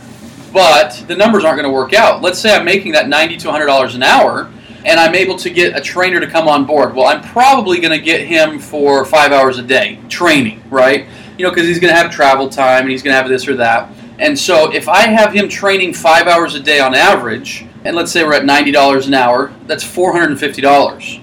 but 0.54 1.04
the 1.08 1.16
numbers 1.18 1.44
aren't 1.44 1.60
going 1.60 1.70
to 1.70 1.76
work 1.76 1.94
out. 1.94 2.22
Let's 2.22 2.40
say 2.40 2.56
I'm 2.56 2.64
making 2.64 2.94
that 2.94 3.10
ninety 3.10 3.36
to 3.38 3.52
hundred 3.52 3.66
dollars 3.66 3.94
an 3.96 4.04
hour 4.04 4.50
and 4.88 5.00
I'm 5.02 5.14
able 5.16 5.36
to 5.40 5.50
get 5.50 5.78
a 5.78 5.82
trainer 5.82 6.22
to 6.22 6.28
come 6.28 6.48
on 6.48 6.66
board. 6.66 6.96
Well, 6.96 7.08
I'm 7.08 7.22
probably 7.22 7.82
going 7.82 7.92
to 7.92 8.00
get 8.00 8.26
him 8.26 8.58
for 8.58 9.04
five 9.04 9.34
hours 9.34 9.60
a 9.60 9.62
day 9.62 10.00
training, 10.08 10.64
right? 10.70 11.06
You 11.38 11.44
know, 11.44 11.52
because 11.52 11.68
he's 11.68 11.80
going 11.80 11.94
to 11.94 12.00
have 12.00 12.10
travel 12.10 12.48
time 12.48 12.84
and 12.84 12.92
he's 12.92 13.04
going 13.04 13.12
to 13.14 13.18
have 13.18 13.28
this 13.28 13.50
or 13.50 13.56
that. 13.58 13.92
And 14.18 14.40
so 14.40 14.72
if 14.74 14.88
I 14.88 15.02
have 15.02 15.34
him 15.34 15.50
training 15.50 15.94
five 15.94 16.28
hours 16.28 16.56
a 16.56 16.62
day 16.62 16.80
on 16.80 16.96
average, 16.96 17.66
and 17.84 17.98
let's 17.98 18.14
say 18.14 18.24
we're 18.24 18.34
at 18.34 18.44
$90 18.44 19.08
an 19.08 19.14
hour, 19.14 19.54
that's 19.68 19.84
$450. 19.84 21.22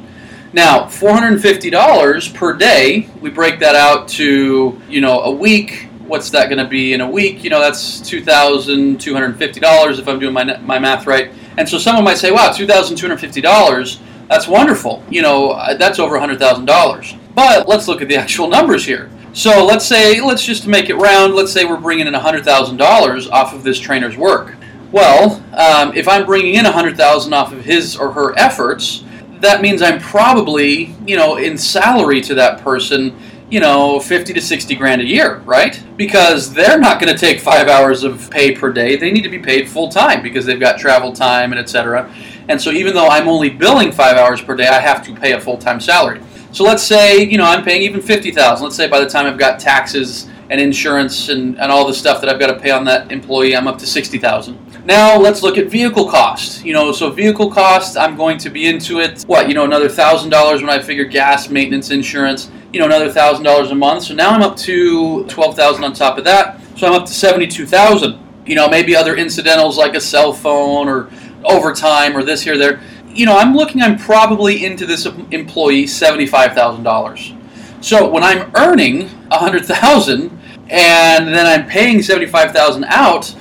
Now, 0.53 0.85
$450 0.85 2.35
per 2.35 2.53
day, 2.53 3.09
we 3.21 3.31
break 3.31 3.61
that 3.61 3.75
out 3.75 4.09
to, 4.09 4.79
you 4.91 5.01
know, 5.01 5.23
a 5.23 5.31
week. 5.31 5.89
What's 6.07 6.29
that 6.31 6.51
going 6.51 6.63
to 6.63 6.69
be 6.69 6.93
in 6.93 7.01
a 7.01 7.11
week? 7.11 7.43
You 7.43 7.49
know, 7.49 7.61
that's 7.61 8.03
$2,250 8.03 9.99
if 9.99 10.07
I'm 10.07 10.19
doing 10.19 10.35
my, 10.35 10.59
my 10.59 10.79
math 10.79 11.07
right. 11.07 11.33
And 11.57 11.69
so 11.69 11.79
someone 11.79 12.05
might 12.05 12.19
say, 12.19 12.31
wow, 12.31 12.51
$2,250, 12.51 13.99
that's 14.29 14.49
wonderful. 14.49 15.03
You 15.09 15.23
know, 15.23 15.53
uh, 15.53 15.77
that's 15.77 15.99
over 15.99 16.19
$100,000. 16.19 17.19
But 17.35 17.69
let's 17.69 17.89
look 17.89 18.03
at 18.03 18.09
the 18.09 18.17
actual 18.25 18.49
numbers 18.49 18.85
here. 18.85 19.11
So 19.33 19.65
let's 19.65 19.85
say, 19.85 20.21
let's 20.21 20.45
just 20.45 20.67
make 20.67 20.91
it 20.91 20.95
round, 20.95 21.35
let's 21.35 21.53
say 21.53 21.65
we're 21.65 21.81
bringing 21.81 22.07
in 22.07 22.15
$100,000 22.15 23.31
off 23.31 23.53
of 23.53 23.65
this 23.65 23.81
trainer's 23.81 24.17
work. 24.17 24.55
Well, 24.93 25.43
um, 25.57 25.93
if 25.97 26.07
I'm 26.07 26.25
bringing 26.25 26.55
in 26.55 26.65
100000 26.65 27.33
off 27.33 27.53
of 27.53 27.65
his 27.65 27.97
or 27.97 28.13
her 28.13 28.39
efforts, 28.39 29.03
that 29.41 29.61
means 29.61 29.83
I'm 29.83 30.01
probably, 30.01 30.95
you 31.05 31.17
know, 31.17 31.37
in 31.37 31.59
salary 31.59 32.21
to 32.23 32.35
that 32.37 32.61
person 32.61 33.19
you 33.51 33.61
know, 33.61 34.01
50 34.01 34.33
to 34.33 34.41
60 34.41 34.75
grand 34.75 35.03
a 35.03 35.05
year, 35.05 35.39
right? 35.39 35.83
Because 35.97 36.53
they're 36.53 36.79
not 36.79 37.01
going 37.01 37.13
to 37.13 37.19
take 37.19 37.41
five 37.41 37.69
hours 37.69 38.03
of 38.03 38.31
pay 38.31 38.55
per 38.55 38.73
day. 38.73 38.97
They 38.97 39.11
need 39.11 39.23
to 39.23 39.29
be 39.29 39.39
paid 39.39 39.69
full 39.69 39.89
time 39.89 40.23
because 40.23 40.47
they've 40.47 40.61
got 40.61 40.79
travel 40.79 41.13
time 41.13 41.53
and 41.53 41.61
etc. 41.61 42.13
And 42.49 42.61
so 42.61 42.71
even 42.71 42.95
though 42.95 43.09
I'm 43.09 43.29
only 43.29 43.51
billing 43.51 43.93
five 43.93 44.17
hours 44.17 44.41
per 44.41 44.57
day, 44.57 44.67
I 44.67 44.81
have 44.81 45.05
to 45.07 45.15
pay 45.15 45.33
a 45.33 45.41
full 45.41 45.59
time 45.59 45.81
salary. 45.81 46.21
So 46.53 46.65
let's 46.65 46.83
say, 46.83 47.23
you 47.23 47.37
know, 47.37 47.45
I'm 47.45 47.65
paying 47.65 47.83
even 47.83 48.01
50,000. 48.01 48.63
Let's 48.63 48.77
say 48.77 48.89
by 48.89 49.01
the 49.01 49.09
time 49.09 49.27
I've 49.27 49.39
got 49.39 49.59
taxes 49.59 50.29
and 50.51 50.61
insurance 50.61 51.29
and, 51.29 51.59
and 51.59 51.73
all 51.73 51.87
the 51.87 51.95
stuff 51.95 52.21
that 52.21 52.31
I've 52.31 52.39
got 52.39 52.49
to 52.49 52.59
pay 52.59 52.71
on 52.71 52.85
that 52.85 53.11
employee, 53.11 53.57
I'm 53.57 53.67
up 53.67 53.79
to 53.79 53.87
60,000. 53.87 54.74
Now 54.85 55.19
let's 55.19 55.43
look 55.43 55.57
at 55.57 55.69
vehicle 55.69 56.09
cost. 56.09 56.65
You 56.65 56.73
know, 56.75 56.93
so 56.93 57.11
vehicle 57.11 57.51
cost, 57.51 57.97
I'm 57.97 58.17
going 58.17 58.39
to 58.39 58.51
be 58.51 58.67
into 58.67 59.01
it, 59.01 59.23
what, 59.23 59.49
you 59.49 59.55
know, 59.55 59.65
another 59.65 59.89
$1,000 59.89 60.61
when 60.61 60.69
I 60.71 60.81
figure 60.83 61.05
gas, 61.05 61.49
maintenance, 61.49 61.91
insurance 61.91 62.51
you 62.75 62.81
know, 62.81 62.87
another 62.87 63.09
thousand 63.09 63.45
dollars 63.45 63.71
a 63.71 63.75
month. 63.75 64.03
So 64.03 64.15
now 64.15 64.31
I'm 64.31 64.43
up 64.43 64.57
to 64.59 65.25
twelve 65.27 65.55
thousand 65.55 65.85
on 65.85 65.93
top 65.93 66.19
of 66.19 66.25
that. 66.25 66.61
So 66.77 66.89
I'm 66.89 66.93
up 66.93 67.07
to 67.07 67.13
seventy-two 67.13 67.67
thousand. 67.67 68.19
You 68.45 68.57
know, 68.57 68.69
maybe 68.69 68.97
other 68.97 69.17
incidentals 69.17 69.79
like 69.79 69.95
a 69.95 70.01
cell 70.01 70.33
phone 70.33 70.89
or 70.89 71.09
overtime 71.45 72.17
or 72.17 72.25
this 72.25 72.43
here 72.43 72.59
there. 72.59 72.81
You 73.09 73.27
know, 73.27 73.39
I'm 73.39 73.55
looking. 73.55 73.81
I'm 73.81 73.97
probably 73.97 74.65
into 74.65 74.87
this 74.87 75.07
employee 75.31 75.87
seventy-five 75.87 76.53
thousand 76.53 76.83
dollars. 76.83 77.33
So 77.81 78.11
when 78.11 78.25
I'm 78.25 78.51
earning 78.57 79.09
a 79.31 79.39
hundred 79.39 79.65
thousand 79.67 80.37
and 80.69 81.29
then 81.29 81.47
I'm 81.47 81.69
paying 81.69 82.03
seventy-five 82.03 82.51
thousand 82.51 82.87
out, 82.87 83.33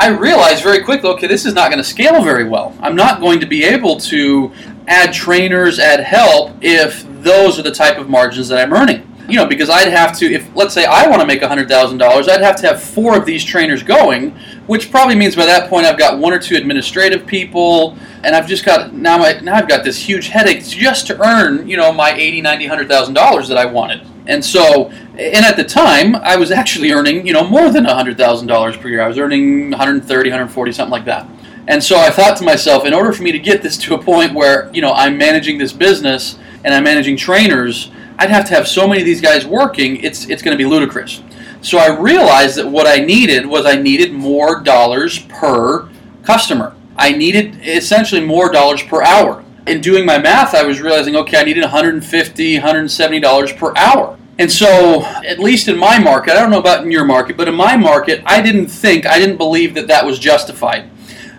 I 0.00 0.08
realized 0.08 0.62
very 0.62 0.82
quickly, 0.82 1.10
okay, 1.10 1.26
this 1.26 1.44
is 1.44 1.52
not 1.52 1.70
going 1.70 1.76
to 1.76 1.84
scale 1.84 2.24
very 2.24 2.44
well. 2.44 2.74
I'm 2.80 2.96
not 2.96 3.20
going 3.20 3.38
to 3.40 3.46
be 3.46 3.64
able 3.64 4.00
to 4.00 4.50
add 4.88 5.12
trainers, 5.12 5.78
add 5.78 6.00
help 6.00 6.56
if 6.62 7.04
those 7.22 7.58
are 7.58 7.62
the 7.62 7.70
type 7.70 7.98
of 7.98 8.08
margins 8.08 8.48
that 8.48 8.58
I'm 8.58 8.72
earning. 8.72 9.06
You 9.28 9.36
know, 9.36 9.46
because 9.46 9.68
I'd 9.68 9.88
have 9.88 10.18
to, 10.20 10.32
if 10.32 10.48
let's 10.56 10.72
say 10.72 10.86
I 10.86 11.06
want 11.06 11.20
to 11.20 11.26
make 11.26 11.42
$100,000, 11.42 12.28
I'd 12.30 12.40
have 12.40 12.56
to 12.62 12.66
have 12.66 12.82
four 12.82 13.14
of 13.14 13.26
these 13.26 13.44
trainers 13.44 13.82
going, 13.82 14.30
which 14.66 14.90
probably 14.90 15.16
means 15.16 15.36
by 15.36 15.44
that 15.44 15.68
point 15.68 15.84
I've 15.84 15.98
got 15.98 16.18
one 16.18 16.32
or 16.32 16.38
two 16.38 16.56
administrative 16.56 17.26
people, 17.26 17.94
and 18.24 18.34
I've 18.34 18.48
just 18.48 18.64
got, 18.64 18.94
now, 18.94 19.22
I, 19.22 19.38
now 19.40 19.54
I've 19.54 19.68
got 19.68 19.84
this 19.84 19.98
huge 19.98 20.28
headache 20.28 20.64
just 20.64 21.08
to 21.08 21.22
earn, 21.22 21.68
you 21.68 21.76
know, 21.76 21.92
my 21.92 22.12
80, 22.12 22.40
90, 22.40 22.68
$100,000 22.68 23.48
that 23.48 23.58
I 23.58 23.66
wanted. 23.66 24.06
And 24.26 24.42
so, 24.42 24.90
and 25.20 25.44
at 25.44 25.56
the 25.56 25.64
time, 25.64 26.16
I 26.16 26.36
was 26.36 26.50
actually 26.50 26.92
earning, 26.92 27.26
you 27.26 27.34
know, 27.34 27.46
more 27.46 27.70
than 27.70 27.84
$100,000 27.84 28.80
per 28.80 28.88
year. 28.88 29.02
I 29.02 29.08
was 29.08 29.18
earning 29.18 29.70
130, 29.70 30.30
140, 30.30 30.72
something 30.72 30.90
like 30.90 31.04
that. 31.04 31.28
And 31.68 31.84
so 31.84 31.98
I 31.98 32.10
thought 32.10 32.38
to 32.38 32.44
myself, 32.44 32.86
in 32.86 32.94
order 32.94 33.12
for 33.12 33.22
me 33.22 33.30
to 33.30 33.38
get 33.38 33.62
this 33.62 33.76
to 33.78 33.94
a 33.94 34.02
point 34.02 34.32
where, 34.32 34.70
you 34.72 34.80
know, 34.80 34.92
I'm 34.92 35.18
managing 35.18 35.58
this 35.58 35.74
business 35.74 36.38
and 36.64 36.72
I'm 36.72 36.84
managing 36.84 37.18
trainers, 37.18 37.90
I'd 38.18 38.30
have 38.30 38.46
to 38.46 38.54
have 38.54 38.66
so 38.66 38.88
many 38.88 39.00
of 39.00 39.04
these 39.04 39.20
guys 39.20 39.46
working, 39.46 39.98
it's, 39.98 40.26
it's 40.28 40.42
going 40.42 40.56
to 40.56 40.62
be 40.62 40.68
ludicrous. 40.68 41.22
So 41.60 41.76
I 41.76 41.94
realized 41.94 42.56
that 42.56 42.66
what 42.66 42.86
I 42.86 42.96
needed 42.96 43.44
was 43.44 43.66
I 43.66 43.76
needed 43.76 44.12
more 44.12 44.60
dollars 44.60 45.18
per 45.18 45.90
customer. 46.22 46.74
I 46.96 47.12
needed 47.12 47.60
essentially 47.66 48.22
more 48.22 48.50
dollars 48.50 48.82
per 48.82 49.02
hour. 49.02 49.44
In 49.66 49.82
doing 49.82 50.06
my 50.06 50.16
math, 50.16 50.54
I 50.54 50.62
was 50.62 50.80
realizing, 50.80 51.14
okay, 51.16 51.38
I 51.38 51.44
needed 51.44 51.60
150, 51.60 52.54
170 52.54 53.20
dollars 53.20 53.52
per 53.52 53.74
hour. 53.76 54.18
And 54.40 54.50
so, 54.50 55.04
at 55.04 55.38
least 55.38 55.68
in 55.68 55.76
my 55.76 55.98
market, 55.98 56.32
I 56.32 56.40
don't 56.40 56.50
know 56.50 56.60
about 56.60 56.82
in 56.82 56.90
your 56.90 57.04
market, 57.04 57.36
but 57.36 57.46
in 57.46 57.54
my 57.54 57.76
market, 57.76 58.22
I 58.24 58.40
didn't 58.40 58.68
think, 58.68 59.04
I 59.04 59.18
didn't 59.18 59.36
believe 59.36 59.74
that 59.74 59.86
that 59.88 60.06
was 60.06 60.18
justified. 60.18 60.88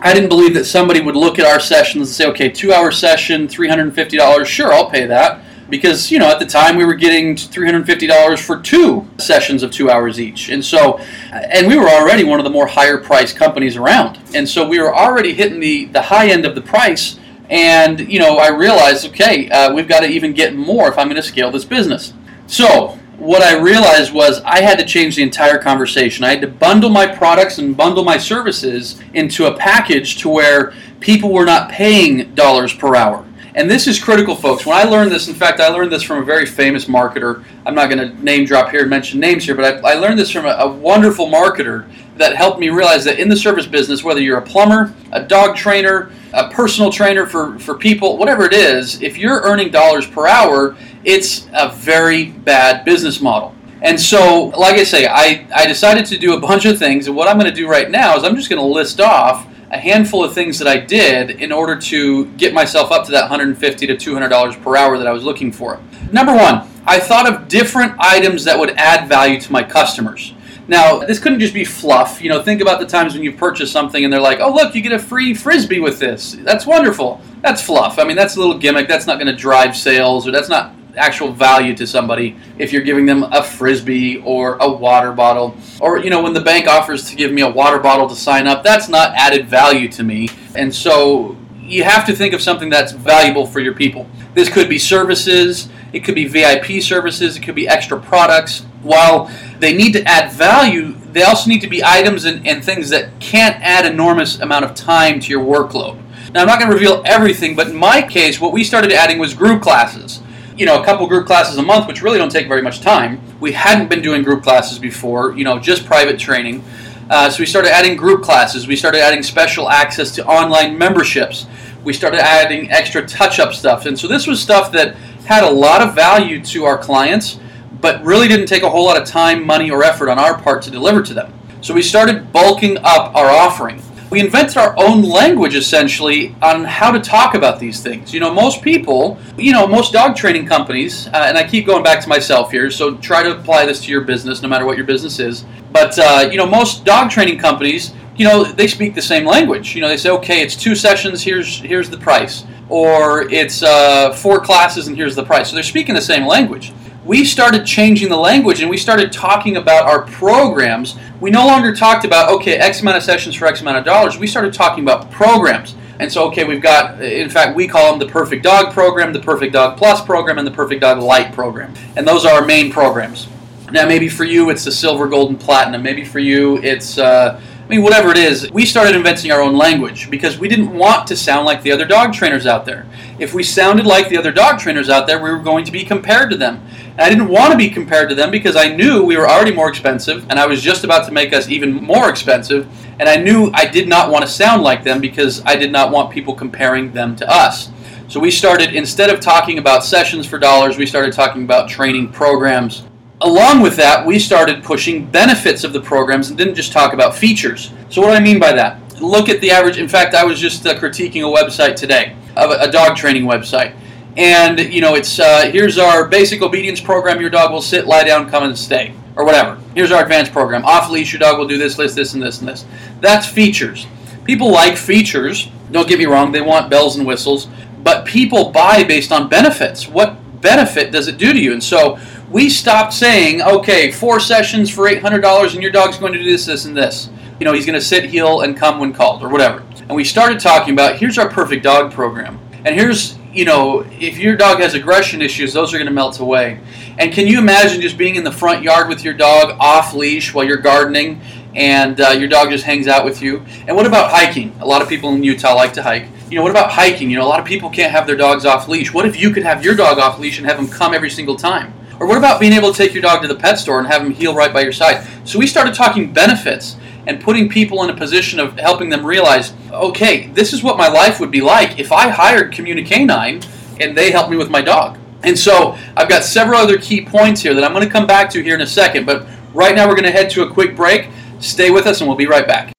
I 0.01 0.13
didn't 0.13 0.29
believe 0.29 0.53
that 0.53 0.65
somebody 0.65 1.01
would 1.01 1.15
look 1.15 1.39
at 1.39 1.47
our 1.47 1.59
sessions 1.59 2.09
and 2.09 2.15
say, 2.15 2.27
okay, 2.27 2.49
two 2.49 2.71
hour 2.71 2.91
session, 2.91 3.47
$350, 3.47 4.45
sure, 4.45 4.71
I'll 4.71 4.87
pay 4.87 5.07
that. 5.07 5.41
Because, 5.67 6.11
you 6.11 6.19
know, 6.19 6.29
at 6.29 6.37
the 6.37 6.45
time 6.45 6.77
we 6.77 6.85
were 6.85 6.93
getting 6.93 7.33
$350 7.33 8.37
for 8.37 8.61
two 8.61 9.09
sessions 9.17 9.63
of 9.63 9.71
two 9.71 9.89
hours 9.89 10.21
each. 10.21 10.49
And 10.49 10.63
so, 10.63 10.99
and 11.31 11.65
we 11.65 11.77
were 11.77 11.89
already 11.89 12.23
one 12.23 12.39
of 12.39 12.43
the 12.43 12.51
more 12.51 12.67
higher 12.67 12.99
priced 12.99 13.35
companies 13.35 13.77
around. 13.77 14.19
And 14.35 14.47
so 14.47 14.67
we 14.67 14.79
were 14.79 14.95
already 14.95 15.33
hitting 15.33 15.59
the, 15.59 15.85
the 15.85 16.03
high 16.03 16.29
end 16.29 16.45
of 16.45 16.53
the 16.53 16.61
price. 16.61 17.17
And, 17.49 17.99
you 17.99 18.19
know, 18.19 18.37
I 18.37 18.49
realized, 18.49 19.07
okay, 19.07 19.49
uh, 19.49 19.73
we've 19.73 19.87
got 19.87 20.01
to 20.01 20.07
even 20.07 20.33
get 20.33 20.55
more 20.55 20.87
if 20.87 20.99
I'm 20.99 21.07
going 21.07 21.15
to 21.15 21.27
scale 21.27 21.49
this 21.49 21.65
business. 21.65 22.13
So, 22.51 22.99
what 23.17 23.41
I 23.41 23.57
realized 23.57 24.11
was 24.11 24.41
I 24.41 24.59
had 24.59 24.77
to 24.79 24.85
change 24.85 25.15
the 25.15 25.23
entire 25.23 25.57
conversation. 25.57 26.25
I 26.25 26.31
had 26.31 26.41
to 26.41 26.49
bundle 26.49 26.89
my 26.89 27.07
products 27.07 27.59
and 27.59 27.77
bundle 27.77 28.03
my 28.03 28.17
services 28.17 29.01
into 29.13 29.45
a 29.45 29.55
package 29.55 30.17
to 30.17 30.27
where 30.27 30.73
people 30.99 31.31
were 31.31 31.45
not 31.45 31.71
paying 31.71 32.35
dollars 32.35 32.73
per 32.73 32.93
hour. 32.93 33.25
And 33.55 33.71
this 33.71 33.87
is 33.87 34.03
critical, 34.03 34.35
folks. 34.35 34.65
When 34.65 34.75
I 34.75 34.83
learned 34.83 35.13
this, 35.13 35.29
in 35.29 35.33
fact, 35.33 35.61
I 35.61 35.69
learned 35.69 35.93
this 35.93 36.03
from 36.03 36.21
a 36.21 36.25
very 36.25 36.45
famous 36.45 36.85
marketer. 36.85 37.41
I'm 37.65 37.75
not 37.75 37.89
going 37.89 37.99
to 37.99 38.21
name 38.21 38.43
drop 38.43 38.69
here 38.69 38.81
and 38.81 38.89
mention 38.89 39.21
names 39.21 39.45
here, 39.45 39.55
but 39.55 39.85
I, 39.85 39.91
I 39.91 39.93
learned 39.93 40.19
this 40.19 40.29
from 40.29 40.45
a, 40.45 40.49
a 40.49 40.69
wonderful 40.69 41.27
marketer 41.27 41.89
that 42.17 42.35
helped 42.35 42.59
me 42.59 42.69
realize 42.69 43.05
that 43.05 43.17
in 43.17 43.29
the 43.29 43.35
service 43.35 43.65
business, 43.65 44.03
whether 44.03 44.19
you're 44.21 44.37
a 44.37 44.41
plumber, 44.41 44.93
a 45.11 45.23
dog 45.23 45.55
trainer, 45.55 46.11
a 46.33 46.49
personal 46.49 46.91
trainer 46.91 47.25
for, 47.25 47.57
for 47.59 47.75
people, 47.75 48.17
whatever 48.17 48.45
it 48.45 48.53
is, 48.53 49.01
if 49.01 49.17
you're 49.17 49.41
earning 49.41 49.71
dollars 49.71 50.05
per 50.05 50.27
hour, 50.27 50.75
it's 51.03 51.47
a 51.53 51.69
very 51.69 52.31
bad 52.31 52.85
business 52.85 53.21
model. 53.21 53.55
And 53.81 53.99
so, 53.99 54.51
like 54.57 54.75
I 54.75 54.83
say, 54.83 55.07
I, 55.07 55.47
I 55.55 55.65
decided 55.65 56.05
to 56.07 56.17
do 56.17 56.35
a 56.35 56.39
bunch 56.39 56.65
of 56.65 56.77
things, 56.77 57.07
and 57.07 57.15
what 57.15 57.27
I'm 57.27 57.39
going 57.39 57.49
to 57.49 57.55
do 57.55 57.67
right 57.67 57.89
now 57.89 58.15
is 58.15 58.23
I'm 58.23 58.35
just 58.35 58.49
going 58.49 58.61
to 58.61 58.65
list 58.65 59.01
off 59.01 59.47
a 59.71 59.77
handful 59.77 60.23
of 60.23 60.33
things 60.33 60.59
that 60.59 60.67
I 60.67 60.77
did 60.77 61.31
in 61.31 61.51
order 61.51 61.77
to 61.77 62.25
get 62.33 62.53
myself 62.53 62.91
up 62.91 63.05
to 63.05 63.11
that 63.11 63.21
150 63.21 63.87
to 63.87 63.97
200 63.97 64.29
dollars 64.29 64.55
per 64.57 64.75
hour 64.75 64.97
that 64.97 65.07
I 65.07 65.11
was 65.11 65.23
looking 65.23 65.51
for. 65.51 65.79
Number 66.11 66.33
one, 66.33 66.67
I 66.85 66.99
thought 66.99 67.31
of 67.31 67.47
different 67.47 67.95
items 67.97 68.43
that 68.43 68.59
would 68.59 68.71
add 68.71 69.07
value 69.07 69.39
to 69.39 69.51
my 69.51 69.63
customers. 69.63 70.33
Now, 70.67 70.99
this 70.99 71.19
couldn't 71.19 71.39
just 71.39 71.53
be 71.53 71.65
fluff. 71.65 72.21
You 72.21 72.29
know, 72.29 72.43
think 72.43 72.61
about 72.61 72.79
the 72.79 72.85
times 72.85 73.13
when 73.13 73.23
you 73.23 73.31
purchase 73.31 73.71
something 73.71 74.03
and 74.03 74.11
they're 74.13 74.21
like, 74.21 74.39
"Oh, 74.39 74.53
look, 74.53 74.75
you 74.75 74.81
get 74.81 74.91
a 74.91 74.99
free 74.99 75.33
frisbee 75.33 75.79
with 75.79 75.99
this." 75.99 76.37
That's 76.43 76.65
wonderful. 76.65 77.19
That's 77.41 77.61
fluff. 77.61 77.97
I 77.97 78.03
mean, 78.03 78.15
that's 78.15 78.35
a 78.35 78.39
little 78.39 78.57
gimmick. 78.57 78.87
That's 78.87 79.07
not 79.07 79.15
going 79.15 79.27
to 79.27 79.35
drive 79.35 79.75
sales, 79.75 80.27
or 80.27 80.31
that's 80.31 80.49
not 80.49 80.73
actual 80.97 81.31
value 81.31 81.75
to 81.75 81.87
somebody 81.87 82.35
if 82.57 82.71
you're 82.71 82.81
giving 82.81 83.05
them 83.05 83.23
a 83.23 83.43
frisbee 83.43 84.17
or 84.17 84.57
a 84.57 84.71
water 84.71 85.11
bottle. 85.11 85.55
Or 85.79 85.99
you 85.99 86.09
know 86.09 86.21
when 86.21 86.33
the 86.33 86.41
bank 86.41 86.67
offers 86.67 87.09
to 87.09 87.15
give 87.15 87.31
me 87.31 87.41
a 87.41 87.49
water 87.49 87.79
bottle 87.79 88.07
to 88.09 88.15
sign 88.15 88.47
up 88.47 88.63
that's 88.63 88.89
not 88.89 89.13
added 89.15 89.47
value 89.47 89.89
to 89.89 90.03
me. 90.03 90.29
And 90.55 90.73
so 90.73 91.37
you 91.61 91.83
have 91.83 92.05
to 92.07 92.15
think 92.15 92.33
of 92.33 92.41
something 92.41 92.69
that's 92.69 92.91
valuable 92.91 93.45
for 93.45 93.59
your 93.59 93.73
people. 93.73 94.07
This 94.33 94.49
could 94.49 94.69
be 94.69 94.79
services 94.79 95.69
it 95.93 96.05
could 96.05 96.15
be 96.15 96.25
vip 96.25 96.81
services 96.81 97.37
it 97.37 97.43
could 97.43 97.55
be 97.55 97.67
extra 97.67 97.99
products. 97.99 98.61
While 98.81 99.29
they 99.59 99.75
need 99.75 99.93
to 99.93 100.03
add 100.03 100.31
value 100.31 100.95
they 101.11 101.23
also 101.23 101.49
need 101.49 101.59
to 101.61 101.67
be 101.67 101.83
items 101.83 102.25
and, 102.25 102.47
and 102.47 102.63
things 102.63 102.89
that 102.89 103.19
can't 103.19 103.61
add 103.61 103.85
enormous 103.85 104.39
amount 104.39 104.65
of 104.65 104.73
time 104.73 105.19
to 105.19 105.29
your 105.29 105.43
workload. 105.43 106.01
Now 106.33 106.41
i'm 106.41 106.47
not 106.47 106.59
going 106.59 106.69
to 106.71 106.75
reveal 106.75 107.01
everything 107.05 107.55
but 107.55 107.67
in 107.67 107.75
my 107.75 108.01
case 108.01 108.39
what 108.39 108.53
we 108.53 108.63
started 108.63 108.91
adding 108.91 109.19
was 109.19 109.33
group 109.33 109.61
classes 109.61 110.21
you 110.57 110.65
know, 110.65 110.81
a 110.81 110.85
couple 110.85 111.07
group 111.07 111.25
classes 111.25 111.57
a 111.57 111.63
month, 111.63 111.87
which 111.87 112.01
really 112.01 112.17
don't 112.17 112.31
take 112.31 112.47
very 112.47 112.61
much 112.61 112.81
time. 112.81 113.21
We 113.39 113.51
hadn't 113.53 113.89
been 113.89 114.01
doing 114.01 114.23
group 114.23 114.43
classes 114.43 114.79
before, 114.79 115.33
you 115.35 115.43
know, 115.43 115.59
just 115.59 115.85
private 115.85 116.19
training. 116.19 116.63
Uh, 117.09 117.29
so 117.29 117.39
we 117.39 117.45
started 117.45 117.73
adding 117.73 117.97
group 117.97 118.23
classes. 118.23 118.67
We 118.67 118.75
started 118.75 119.01
adding 119.01 119.23
special 119.23 119.69
access 119.69 120.11
to 120.15 120.25
online 120.25 120.77
memberships. 120.77 121.45
We 121.83 121.93
started 121.93 122.19
adding 122.19 122.71
extra 122.71 123.05
touch-up 123.05 123.53
stuff. 123.53 123.85
And 123.85 123.99
so 123.99 124.07
this 124.07 124.27
was 124.27 124.41
stuff 124.41 124.71
that 124.73 124.95
had 125.25 125.43
a 125.43 125.49
lot 125.49 125.81
of 125.81 125.95
value 125.95 126.43
to 126.45 126.65
our 126.65 126.77
clients, 126.77 127.39
but 127.81 128.03
really 128.03 128.27
didn't 128.27 128.45
take 128.45 128.63
a 128.63 128.69
whole 128.69 128.85
lot 128.85 129.01
of 129.01 129.07
time, 129.07 129.45
money, 129.45 129.71
or 129.71 129.83
effort 129.83 130.09
on 130.09 130.19
our 130.19 130.39
part 130.39 130.61
to 130.63 130.71
deliver 130.71 131.01
to 131.01 131.13
them. 131.13 131.33
So 131.61 131.73
we 131.73 131.81
started 131.81 132.31
bulking 132.31 132.77
up 132.77 133.15
our 133.15 133.29
offering 133.29 133.81
we 134.11 134.19
invented 134.19 134.57
our 134.57 134.75
own 134.77 135.03
language 135.03 135.55
essentially 135.55 136.35
on 136.41 136.65
how 136.65 136.91
to 136.91 136.99
talk 136.99 137.33
about 137.33 137.59
these 137.59 137.81
things. 137.81 138.13
You 138.13 138.19
know, 138.19 138.31
most 138.31 138.61
people, 138.61 139.17
you 139.37 139.53
know, 139.53 139.65
most 139.65 139.93
dog 139.93 140.17
training 140.17 140.45
companies, 140.45 141.07
uh, 141.07 141.25
and 141.27 141.37
I 141.37 141.47
keep 141.47 141.65
going 141.65 141.81
back 141.81 142.01
to 142.01 142.09
myself 142.09 142.51
here, 142.51 142.69
so 142.69 142.97
try 142.97 143.23
to 143.23 143.39
apply 143.39 143.65
this 143.65 143.81
to 143.85 143.91
your 143.91 144.01
business, 144.01 144.41
no 144.41 144.49
matter 144.49 144.65
what 144.65 144.75
your 144.75 144.85
business 144.85 145.19
is. 145.19 145.45
But 145.71 145.97
uh, 145.97 146.27
you 146.29 146.37
know, 146.37 146.45
most 146.45 146.83
dog 146.83 147.09
training 147.09 147.39
companies, 147.39 147.93
you 148.17 148.25
know, 148.25 148.43
they 148.43 148.67
speak 148.67 148.95
the 148.95 149.01
same 149.01 149.25
language. 149.25 149.75
You 149.75 149.81
know, 149.81 149.87
they 149.87 149.97
say, 149.97 150.09
okay, 150.09 150.41
it's 150.41 150.57
two 150.57 150.75
sessions, 150.75 151.23
here's 151.23 151.61
here's 151.61 151.89
the 151.89 151.97
price, 151.97 152.43
or 152.67 153.29
it's 153.31 153.63
uh, 153.63 154.11
four 154.11 154.41
classes 154.41 154.89
and 154.89 154.97
here's 154.97 155.15
the 155.15 155.23
price. 155.23 155.49
So 155.49 155.55
they're 155.55 155.63
speaking 155.63 155.95
the 155.95 156.01
same 156.01 156.27
language 156.27 156.73
we 157.05 157.25
started 157.25 157.65
changing 157.65 158.09
the 158.09 158.17
language 158.17 158.61
and 158.61 158.69
we 158.69 158.77
started 158.77 159.11
talking 159.11 159.57
about 159.57 159.85
our 159.85 160.03
programs. 160.03 160.97
We 161.19 161.31
no 161.31 161.45
longer 161.45 161.75
talked 161.75 162.05
about, 162.05 162.31
okay, 162.31 162.57
X 162.57 162.81
amount 162.81 162.97
of 162.97 163.03
sessions 163.03 163.35
for 163.35 163.47
X 163.47 163.61
amount 163.61 163.77
of 163.77 163.85
dollars. 163.85 164.17
We 164.17 164.27
started 164.27 164.53
talking 164.53 164.83
about 164.83 165.09
programs. 165.11 165.75
And 165.99 166.11
so, 166.11 166.27
okay, 166.29 166.43
we've 166.43 166.61
got, 166.61 167.01
in 167.01 167.29
fact, 167.29 167.55
we 167.55 167.67
call 167.67 167.91
them 167.91 167.99
the 167.99 168.11
Perfect 168.11 168.43
Dog 168.43 168.73
program, 168.73 169.13
the 169.13 169.19
Perfect 169.19 169.53
Dog 169.53 169.77
Plus 169.77 170.03
program, 170.03 170.39
and 170.39 170.47
the 170.47 170.51
Perfect 170.51 170.81
Dog 170.81 170.99
Light 170.99 171.31
program. 171.33 171.73
And 171.95 172.07
those 172.07 172.25
are 172.25 172.33
our 172.33 172.45
main 172.45 172.71
programs. 172.71 173.27
Now, 173.71 173.87
maybe 173.87 174.09
for 174.09 174.23
you, 174.23 174.49
it's 174.49 174.65
the 174.65 174.71
Silver, 174.71 175.07
Gold, 175.07 175.29
and 175.29 175.39
Platinum. 175.39 175.81
Maybe 175.81 176.03
for 176.03 176.19
you, 176.19 176.57
it's. 176.57 176.97
Uh, 176.97 177.39
mean, 177.71 177.83
whatever 177.83 178.11
it 178.11 178.17
is, 178.17 178.51
we 178.51 178.65
started 178.65 178.97
inventing 178.97 179.31
our 179.31 179.41
own 179.41 179.55
language 179.55 180.09
because 180.11 180.37
we 180.37 180.49
didn't 180.49 180.73
want 180.73 181.07
to 181.07 181.15
sound 181.15 181.45
like 181.45 181.63
the 181.63 181.71
other 181.71 181.85
dog 181.85 182.11
trainers 182.11 182.45
out 182.45 182.65
there. 182.65 182.85
If 183.17 183.33
we 183.33 183.43
sounded 183.43 183.85
like 183.85 184.09
the 184.09 184.17
other 184.17 184.33
dog 184.33 184.59
trainers 184.59 184.89
out 184.89 185.07
there, 185.07 185.23
we 185.23 185.31
were 185.31 185.39
going 185.39 185.63
to 185.63 185.71
be 185.71 185.85
compared 185.85 186.29
to 186.31 186.37
them. 186.37 186.61
And 186.91 186.99
I 186.99 187.07
didn't 187.07 187.29
want 187.29 187.53
to 187.53 187.57
be 187.57 187.69
compared 187.69 188.09
to 188.09 188.15
them 188.15 188.29
because 188.29 188.57
I 188.57 188.75
knew 188.75 189.03
we 189.03 189.15
were 189.15 189.29
already 189.29 189.53
more 189.53 189.69
expensive 189.69 190.29
and 190.29 190.37
I 190.37 190.45
was 190.47 190.61
just 190.61 190.83
about 190.83 191.05
to 191.05 191.13
make 191.13 191.31
us 191.31 191.47
even 191.47 191.73
more 191.73 192.09
expensive. 192.09 192.67
And 192.99 193.07
I 193.07 193.15
knew 193.15 193.49
I 193.53 193.65
did 193.65 193.87
not 193.87 194.11
want 194.11 194.25
to 194.25 194.29
sound 194.29 194.63
like 194.63 194.83
them 194.83 194.99
because 194.99 195.41
I 195.45 195.55
did 195.55 195.71
not 195.71 195.91
want 195.91 196.11
people 196.11 196.35
comparing 196.35 196.91
them 196.91 197.15
to 197.15 197.31
us. 197.31 197.71
So 198.09 198.19
we 198.19 198.31
started, 198.31 198.75
instead 198.75 199.09
of 199.09 199.21
talking 199.21 199.59
about 199.59 199.85
sessions 199.85 200.27
for 200.27 200.37
dollars, 200.37 200.77
we 200.77 200.85
started 200.85 201.13
talking 201.13 201.43
about 201.43 201.69
training 201.69 202.11
programs 202.11 202.83
along 203.21 203.61
with 203.61 203.75
that, 203.77 204.05
we 204.05 204.19
started 204.19 204.63
pushing 204.63 205.05
benefits 205.05 205.63
of 205.63 205.73
the 205.73 205.81
programs 205.81 206.29
and 206.29 206.37
didn't 206.37 206.55
just 206.55 206.71
talk 206.71 206.93
about 206.93 207.15
features. 207.15 207.71
So, 207.89 208.01
what 208.01 208.09
do 208.09 208.13
I 208.13 208.19
mean 208.19 208.39
by 208.39 208.51
that? 208.53 209.01
Look 209.01 209.29
at 209.29 209.41
the 209.41 209.51
average. 209.51 209.77
In 209.77 209.87
fact, 209.87 210.13
I 210.13 210.23
was 210.23 210.39
just 210.39 210.65
uh, 210.65 210.77
critiquing 210.77 211.21
a 211.21 211.43
website 211.43 211.75
today, 211.75 212.15
a, 212.35 212.47
a 212.49 212.71
dog 212.71 212.97
training 212.97 213.23
website. 213.23 213.75
And, 214.17 214.59
you 214.59 214.81
know, 214.81 214.95
it's 214.95 215.19
uh, 215.19 215.49
here's 215.51 215.77
our 215.77 216.07
basic 216.07 216.41
obedience 216.41 216.81
program. 216.81 217.21
Your 217.21 217.29
dog 217.29 217.51
will 217.51 217.61
sit, 217.61 217.87
lie 217.87 218.03
down, 218.03 218.29
come 218.29 218.43
and 218.43 218.57
stay, 218.57 218.93
or 219.15 219.23
whatever. 219.23 219.59
Here's 219.73 219.91
our 219.91 220.03
advanced 220.03 220.33
program. 220.33 220.65
Off 220.65 220.89
leash, 220.89 221.13
your 221.13 221.19
dog 221.19 221.39
will 221.39 221.47
do 221.47 221.57
this, 221.57 221.75
this, 221.75 221.95
this, 221.95 222.13
and 222.13 222.21
this, 222.21 222.39
and 222.39 222.47
this. 222.47 222.65
That's 222.99 223.25
features. 223.25 223.87
People 224.25 224.51
like 224.51 224.77
features. 224.77 225.49
Don't 225.71 225.87
get 225.87 225.97
me 225.97 226.05
wrong, 226.05 226.31
they 226.31 226.41
want 226.41 226.69
bells 226.69 226.97
and 226.97 227.07
whistles. 227.07 227.47
But 227.81 228.05
people 228.05 228.51
buy 228.51 228.83
based 228.83 229.11
on 229.11 229.29
benefits. 229.29 229.87
What 229.87 230.41
benefit 230.41 230.91
does 230.91 231.07
it 231.07 231.17
do 231.17 231.31
to 231.31 231.39
you? 231.39 231.53
And 231.53 231.63
so, 231.63 231.97
we 232.31 232.49
stopped 232.49 232.93
saying, 232.93 233.41
okay, 233.41 233.91
four 233.91 234.19
sessions 234.19 234.69
for 234.69 234.89
$800 234.89 235.53
and 235.53 235.61
your 235.61 235.71
dog's 235.71 235.97
going 235.97 236.13
to 236.13 236.19
do 236.19 236.25
this, 236.25 236.45
this, 236.45 236.65
and 236.65 236.75
this. 236.75 237.09
You 237.39 237.45
know, 237.45 237.53
he's 237.53 237.65
going 237.65 237.77
to 237.77 237.85
sit, 237.85 238.05
heel, 238.05 238.41
and 238.41 238.55
come 238.55 238.79
when 238.79 238.93
called, 238.93 239.21
or 239.21 239.29
whatever. 239.29 239.63
And 239.81 239.95
we 239.95 240.03
started 240.03 240.39
talking 240.39 240.73
about 240.73 240.97
here's 240.97 241.17
our 241.17 241.29
perfect 241.29 241.63
dog 241.63 241.91
program. 241.91 242.39
And 242.63 242.75
here's 242.75 243.17
you 243.33 243.45
know, 243.45 243.85
if 243.99 244.17
your 244.17 244.35
dog 244.35 244.59
has 244.59 244.73
aggression 244.73 245.21
issues, 245.21 245.53
those 245.53 245.73
are 245.73 245.77
going 245.77 245.87
to 245.87 245.93
melt 245.93 246.19
away. 246.19 246.59
And 246.99 247.13
can 247.13 247.27
you 247.27 247.39
imagine 247.39 247.81
just 247.81 247.97
being 247.97 248.15
in 248.15 248.23
the 248.23 248.31
front 248.31 248.61
yard 248.61 248.89
with 248.89 249.05
your 249.05 249.13
dog 249.13 249.55
off 249.59 249.93
leash 249.93 250.33
while 250.33 250.45
you're 250.45 250.57
gardening 250.57 251.21
and 251.55 251.99
uh, 252.01 252.09
your 252.09 252.27
dog 252.27 252.49
just 252.49 252.65
hangs 252.65 252.87
out 252.87 253.05
with 253.05 253.21
you? 253.21 253.45
And 253.67 253.75
what 253.75 253.85
about 253.85 254.11
hiking? 254.11 254.53
A 254.59 254.65
lot 254.65 254.81
of 254.81 254.89
people 254.89 255.13
in 255.13 255.23
Utah 255.23 255.55
like 255.55 255.71
to 255.73 255.83
hike. 255.83 256.07
You 256.29 256.35
know, 256.35 256.43
what 256.43 256.51
about 256.51 256.71
hiking? 256.71 257.09
You 257.09 257.17
know, 257.19 257.25
a 257.25 257.29
lot 257.29 257.39
of 257.39 257.45
people 257.45 257.69
can't 257.69 257.91
have 257.91 258.05
their 258.05 258.17
dogs 258.17 258.45
off 258.45 258.67
leash. 258.67 258.93
What 258.93 259.05
if 259.05 259.17
you 259.17 259.31
could 259.31 259.43
have 259.43 259.63
your 259.63 259.75
dog 259.75 259.97
off 259.97 260.19
leash 260.19 260.37
and 260.37 260.47
have 260.47 260.59
him 260.59 260.67
come 260.67 260.93
every 260.93 261.09
single 261.09 261.37
time? 261.37 261.73
Or 262.01 262.07
what 262.07 262.17
about 262.17 262.39
being 262.39 262.53
able 262.53 262.71
to 262.71 262.77
take 262.77 262.95
your 262.95 263.03
dog 263.03 263.21
to 263.21 263.27
the 263.27 263.35
pet 263.35 263.59
store 263.59 263.77
and 263.77 263.87
have 263.87 264.01
him 264.01 264.09
heel 264.09 264.33
right 264.33 264.51
by 264.51 264.61
your 264.61 264.71
side? 264.71 265.05
So 265.23 265.37
we 265.37 265.45
started 265.45 265.75
talking 265.75 266.11
benefits 266.11 266.75
and 267.05 267.21
putting 267.21 267.47
people 267.47 267.83
in 267.83 267.91
a 267.91 267.95
position 267.95 268.39
of 268.39 268.57
helping 268.57 268.89
them 268.89 269.05
realize, 269.05 269.53
okay, 269.71 270.25
this 270.29 270.51
is 270.51 270.63
what 270.63 270.77
my 270.77 270.87
life 270.87 271.19
would 271.19 271.29
be 271.29 271.41
like 271.41 271.77
if 271.77 271.91
I 271.91 272.09
hired 272.09 272.53
Communicanine 272.53 273.47
and 273.79 273.95
they 273.95 274.09
helped 274.09 274.31
me 274.31 274.37
with 274.37 274.49
my 274.49 274.63
dog. 274.63 274.97
And 275.21 275.37
so 275.37 275.77
I've 275.95 276.09
got 276.09 276.23
several 276.23 276.59
other 276.59 276.79
key 276.79 277.05
points 277.05 277.39
here 277.39 277.53
that 277.53 277.63
I'm 277.63 277.71
going 277.71 277.85
to 277.85 277.91
come 277.91 278.07
back 278.07 278.31
to 278.31 278.41
here 278.41 278.55
in 278.55 278.61
a 278.61 278.67
second, 278.67 279.05
but 279.05 279.27
right 279.53 279.75
now 279.75 279.87
we're 279.87 279.93
going 279.93 280.05
to 280.05 280.11
head 280.11 280.31
to 280.31 280.41
a 280.41 280.51
quick 280.51 280.75
break. 280.75 281.07
Stay 281.39 281.69
with 281.69 281.85
us 281.85 282.01
and 282.01 282.07
we'll 282.07 282.17
be 282.17 282.25
right 282.25 282.47
back. 282.47 282.73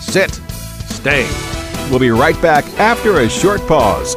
Sit. 0.00 0.34
Stay. 0.88 1.45
We'll 1.90 2.00
be 2.00 2.10
right 2.10 2.40
back 2.42 2.64
after 2.78 3.20
a 3.20 3.28
short 3.28 3.66
pause. 3.66 4.14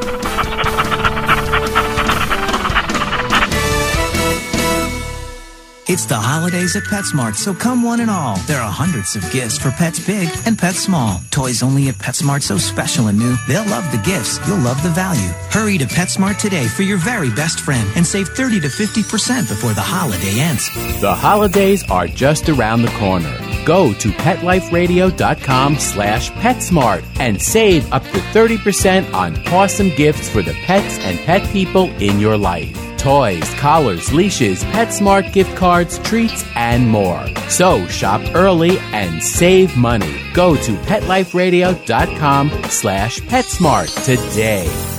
It's 5.91 6.05
the 6.05 6.13
holidays 6.13 6.75
at 6.75 6.84
PetSmart, 6.84 7.34
so 7.34 7.51
come 7.51 7.81
one 7.81 8.00
and 8.00 8.12
all. 8.12 8.38
There 8.46 8.62
are 8.62 8.72
hundreds 8.72 9.15
of 9.15 9.24
gifts 9.31 9.58
for 9.58 9.72
pets 9.72 10.00
big 10.05 10.29
and 10.46 10.55
pets 10.55 10.77
small. 10.77 11.19
Toys 11.31 11.63
only 11.63 11.89
at 11.89 11.96
PetSmart 11.96 12.43
so 12.43 12.60
special 12.60 13.08
and 13.08 13.17
new. 13.17 13.36
They'll 13.48 13.65
love 13.65 13.91
the 13.91 13.98
gifts. 14.05 14.39
You'll 14.48 14.60
love 14.60 14.84
the 14.84 14.89
value. 14.89 15.29
Hurry 15.50 15.79
to 15.79 15.86
PetSmart 15.86 16.38
today 16.38 16.67
for 16.67 16.84
your 16.84 17.00
very 17.00 17.31
best 17.31 17.62
friend 17.62 17.89
and 17.96 18.05
save 18.05 18.29
30 18.29 18.60
to 18.60 18.67
50% 18.67 19.50
before 19.50 19.74
the 19.74 19.81
holiday 19.81 20.39
ends. 20.39 20.69
The 21.01 21.15
holidays 21.15 21.84
are 21.89 22.05
just 22.05 22.50
around 22.50 22.84
the 22.84 22.96
corner. 23.00 23.36
Go 23.65 23.91
to 23.93 24.10
PetLifeRadio.com 24.10 25.79
slash 25.79 26.29
PetSmart 26.34 27.03
and 27.19 27.41
save 27.41 27.91
up 27.91 28.03
to 28.03 28.19
30% 28.29 29.12
on 29.15 29.43
awesome 29.48 29.89
gifts 29.96 30.29
for 30.29 30.43
the 30.43 30.53
pets 30.65 31.00
and 31.00 31.17
pet 31.22 31.41
people 31.51 31.86
in 32.00 32.19
your 32.19 32.38
life. 32.38 32.88
Toys, 33.00 33.53
collars, 33.56 34.12
leashes, 34.13 34.63
PetSmart 34.65 35.32
gift 35.34 35.56
cards, 35.56 36.00
treats, 36.00 36.44
and 36.56 36.88
more. 36.88 37.25
So 37.50 37.88
shop 37.88 38.22
early 38.36 38.77
and 38.94 39.24
save 39.24 39.75
money. 39.77 40.20
Go 40.34 40.56
to 40.56 40.72
PetLifeRadio.com 40.74 42.63
slash 42.70 43.20
PetSmart 43.22 44.06
today. 44.06 44.99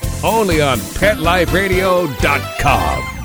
Only 0.23 0.61
on 0.61 0.77
PetLifeRadio.com. 0.77 3.17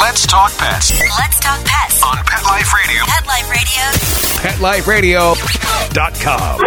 Let's 0.00 0.26
talk 0.26 0.56
pets 0.56 0.90
Let's 0.92 1.38
talk 1.40 1.62
pets. 1.64 2.02
on 2.02 2.16
Pet 2.24 2.42
Life 2.44 2.72
Radio. 2.74 3.02
Pet 3.06 3.26
Life 4.60 4.86
Radio. 4.86 5.34
PetLifeRadio.com. 5.34 6.60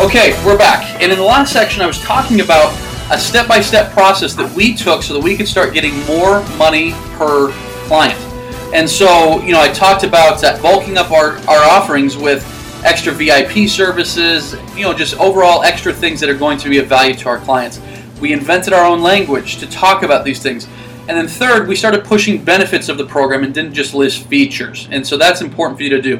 Okay, 0.00 0.30
we're 0.46 0.56
back. 0.56 0.84
And 1.02 1.10
in 1.10 1.18
the 1.18 1.24
last 1.24 1.52
section, 1.52 1.82
I 1.82 1.86
was 1.86 1.98
talking 1.98 2.40
about 2.40 2.70
a 3.10 3.18
step 3.18 3.48
by 3.48 3.60
step 3.60 3.90
process 3.92 4.34
that 4.34 4.54
we 4.54 4.74
took 4.74 5.02
so 5.02 5.14
that 5.14 5.22
we 5.22 5.36
could 5.36 5.48
start 5.48 5.72
getting 5.72 5.98
more 6.06 6.42
money 6.58 6.92
per 7.16 7.50
client. 7.86 8.20
And 8.74 8.88
so, 8.88 9.40
you 9.40 9.52
know, 9.52 9.60
I 9.60 9.72
talked 9.72 10.04
about 10.04 10.44
uh, 10.44 10.60
bulking 10.60 10.98
up 10.98 11.10
our, 11.10 11.38
our 11.48 11.64
offerings 11.70 12.18
with 12.18 12.44
extra 12.84 13.12
VIP 13.12 13.66
services, 13.68 14.54
you 14.76 14.82
know, 14.82 14.92
just 14.92 15.18
overall 15.18 15.62
extra 15.62 15.92
things 15.92 16.20
that 16.20 16.28
are 16.28 16.36
going 16.36 16.58
to 16.58 16.68
be 16.68 16.78
of 16.78 16.86
value 16.86 17.14
to 17.14 17.28
our 17.30 17.38
clients. 17.38 17.80
We 18.20 18.32
invented 18.34 18.74
our 18.74 18.84
own 18.84 19.02
language 19.02 19.56
to 19.58 19.66
talk 19.70 20.02
about 20.02 20.24
these 20.24 20.42
things. 20.42 20.68
And 21.08 21.16
then, 21.16 21.26
third, 21.26 21.66
we 21.66 21.76
started 21.76 22.04
pushing 22.04 22.44
benefits 22.44 22.90
of 22.90 22.98
the 22.98 23.06
program 23.06 23.42
and 23.42 23.54
didn't 23.54 23.72
just 23.72 23.94
list 23.94 24.26
features. 24.26 24.86
And 24.90 25.06
so 25.06 25.16
that's 25.16 25.40
important 25.40 25.78
for 25.78 25.84
you 25.84 25.90
to 25.90 26.02
do. 26.02 26.18